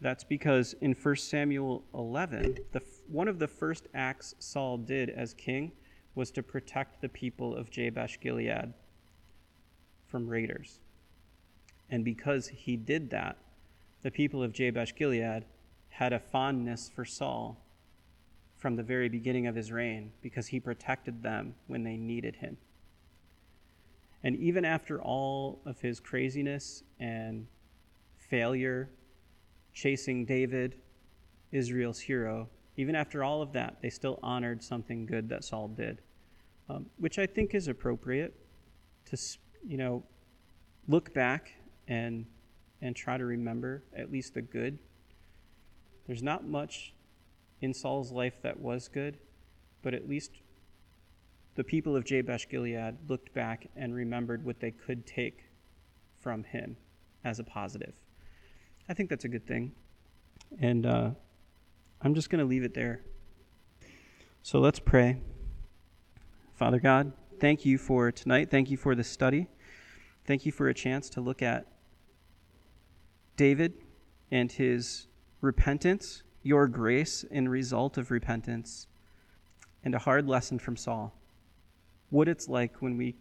That's 0.01 0.25
because 0.25 0.75
in 0.81 0.93
1 0.93 1.17
Samuel 1.17 1.85
11, 1.95 2.59
the, 2.73 2.83
one 3.09 3.29
of 3.29 3.39
the 3.39 3.49
first 3.49 3.87
acts 3.95 4.35
Saul 4.39 4.77
did 4.79 5.09
as 5.09 5.35
king 5.35 5.73
was 6.15 6.31
to 6.33 6.43
protect 6.43 7.01
the 7.01 7.09
people 7.09 7.57
of 7.57 7.71
Jabesh 7.71 8.21
Gilead 8.21 8.75
from 10.07 10.29
raiders. 10.29 10.81
And 11.91 12.05
because 12.05 12.49
he 12.49 12.77
did 12.77 13.11
that, 13.11 13.39
the 14.03 14.11
people 14.11 14.43
of 14.43 14.53
Jabesh 14.53 14.95
Gilead 14.95 15.45
had 15.89 16.13
a 16.13 16.19
fondness 16.19 16.91
for 16.95 17.05
Saul 17.05 17.61
from 18.57 18.77
the 18.77 18.83
very 18.83 19.09
beginning 19.09 19.47
of 19.47 19.55
his 19.55 19.71
reign 19.73 20.13
because 20.23 20.49
he 20.49 20.61
protected 20.61 21.23
them 21.23 21.55
when 21.67 21.85
they 21.85 21.97
needed 21.97 22.37
him. 22.37 22.57
And 24.23 24.37
even 24.37 24.65
after 24.65 25.01
all 25.01 25.61
of 25.67 25.81
his 25.81 26.01
craziness 26.01 26.83
and 26.99 27.47
failure 28.17 28.89
chasing 29.75 30.25
David, 30.25 30.77
Israel's 31.53 32.01
hero, 32.01 32.49
even 32.77 32.95
after 32.95 33.23
all 33.23 33.43
of 33.43 33.53
that, 33.53 33.79
they 33.83 33.91
still 33.91 34.19
honored 34.23 34.63
something 34.63 35.07
good 35.07 35.29
that 35.29 35.45
Saul 35.45 35.69
did, 35.69 36.01
um, 36.69 36.87
which 36.99 37.19
I 37.19 37.27
think 37.27 37.55
is 37.55 37.69
appropriate 37.69 38.35
to, 39.07 39.17
you 39.67 39.77
know, 39.77 40.03
look 40.89 41.13
back 41.15 41.53
and 41.89 42.27
and 42.83 42.95
try 42.95 43.17
to 43.17 43.25
remember 43.25 43.83
at 43.97 44.13
least 44.13 44.35
the 44.35 44.43
good. 44.43 44.79
There's 46.07 46.23
not 46.23 46.47
much 46.47 46.93
in 47.63 47.73
Saul's 47.73 48.13
life 48.13 48.35
that 48.43 48.61
was 48.61 48.89
good, 48.89 49.17
but 49.83 49.95
at 49.95 50.07
least 50.07 50.33
the 51.55 51.65
people 51.65 51.97
of 51.97 52.05
Jabesh 52.05 52.49
Gilead 52.49 52.97
looked 53.09 53.33
back 53.33 53.69
and 53.75 53.95
remembered 53.95 54.45
what 54.45 54.61
they 54.61 54.71
could 54.71 55.07
take 55.07 55.45
from 56.21 56.45
him 56.45 56.77
as 57.25 57.39
a 57.39 57.45
positive. 57.45 57.95
I 58.89 58.95
think 58.95 59.09
that's 59.11 59.25
a 59.25 59.29
good 59.29 59.47
thing. 59.47 59.73
And 60.61 60.87
uh, 60.87 61.11
I'm 62.03 62.15
just 62.15 62.31
going 62.31 62.41
to 62.41 62.45
leave 62.45 62.65
it 62.65 62.75
there. 62.75 63.01
So 64.43 64.59
let's 64.59 64.79
pray. 64.79 65.19
Father 66.55 66.79
God, 66.79 67.13
thank 67.41 67.65
you 67.65 67.79
for 67.79 68.13
tonight. 68.13 68.51
Thank 68.51 68.71
you 68.71 68.77
for 68.77 68.95
the 68.95 69.05
study. 69.05 69.49
Thank 70.27 70.47
you 70.47 70.53
for 70.53 70.69
a 70.69 70.75
chance 70.75 71.09
to 71.11 71.21
look 71.21 71.43
at 71.43 71.67
David 73.37 73.75
and 74.31 74.53
his 74.53 75.07
repentance, 75.41 76.23
your 76.43 76.67
grace 76.67 77.25
in 77.25 77.49
result 77.49 77.99
of 77.99 78.11
repentance, 78.11 78.87
and 79.83 79.95
a 79.95 79.99
hard 79.99 80.29
lesson 80.29 80.59
from 80.59 80.77
Saul. 80.77 81.13
What 82.11 82.29
it's 82.29 82.49
like 82.49 82.81
when 82.81 82.97
we 82.97 83.17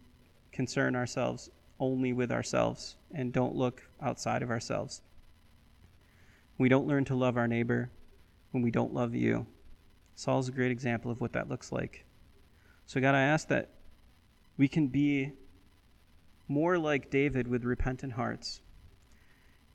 concern 0.52 0.94
ourselves 0.94 1.50
only 1.80 2.12
with 2.12 2.30
ourselves 2.30 2.96
and 3.12 3.32
don't 3.32 3.56
look 3.56 3.82
outside 4.00 4.42
of 4.42 4.50
ourselves. 4.50 5.02
We 6.56 6.68
don't 6.68 6.86
learn 6.86 7.04
to 7.06 7.14
love 7.14 7.36
our 7.36 7.48
neighbor 7.48 7.90
when 8.52 8.62
we 8.62 8.70
don't 8.70 8.94
love 8.94 9.14
you. 9.14 9.46
Saul's 10.14 10.48
a 10.48 10.52
great 10.52 10.70
example 10.70 11.10
of 11.10 11.20
what 11.20 11.32
that 11.32 11.48
looks 11.48 11.72
like. 11.72 12.04
So, 12.86 13.00
God, 13.00 13.14
I 13.14 13.22
ask 13.22 13.48
that 13.48 13.70
we 14.56 14.68
can 14.68 14.86
be 14.86 15.32
more 16.46 16.78
like 16.78 17.10
David 17.10 17.48
with 17.48 17.64
repentant 17.64 18.12
hearts, 18.12 18.60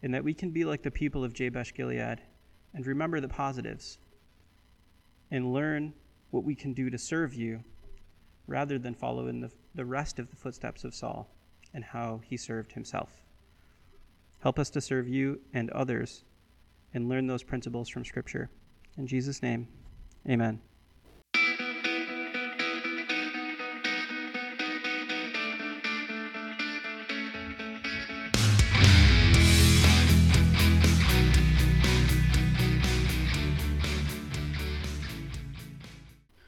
and 0.02 0.14
that 0.14 0.24
we 0.24 0.34
can 0.34 0.52
be 0.52 0.64
like 0.64 0.84
the 0.84 0.92
people 0.92 1.24
of 1.24 1.34
Jabesh 1.34 1.74
Gilead 1.74 2.22
and 2.74 2.86
remember 2.86 3.20
the 3.20 3.28
positives 3.28 3.98
and 5.32 5.52
learn 5.54 5.94
what 6.32 6.44
we 6.44 6.56
can 6.56 6.74
do 6.74 6.90
to 6.90 6.98
serve 6.98 7.34
you 7.34 7.64
rather 8.48 8.80
than 8.80 8.94
follow 8.94 9.28
in 9.28 9.42
the, 9.42 9.52
the 9.76 9.86
rest 9.86 10.20
of 10.20 10.30
the 10.30 10.36
footsteps 10.36 10.84
of 10.84 10.94
Saul 10.94 11.30
and 11.74 11.84
how 11.84 12.22
he 12.24 12.38
served 12.38 12.72
himself. 12.72 13.10
Help 14.40 14.58
us 14.58 14.70
to 14.70 14.82
serve 14.82 15.10
you 15.10 15.42
and 15.54 15.70
others 15.72 16.24
and 16.94 17.10
learn 17.10 17.28
those 17.28 17.44
principles 17.44 17.90
from 17.90 18.06
Scripture. 18.06 18.50
In 18.98 19.08
Jesus' 19.08 19.42
name, 19.42 19.68
amen. 20.28 20.60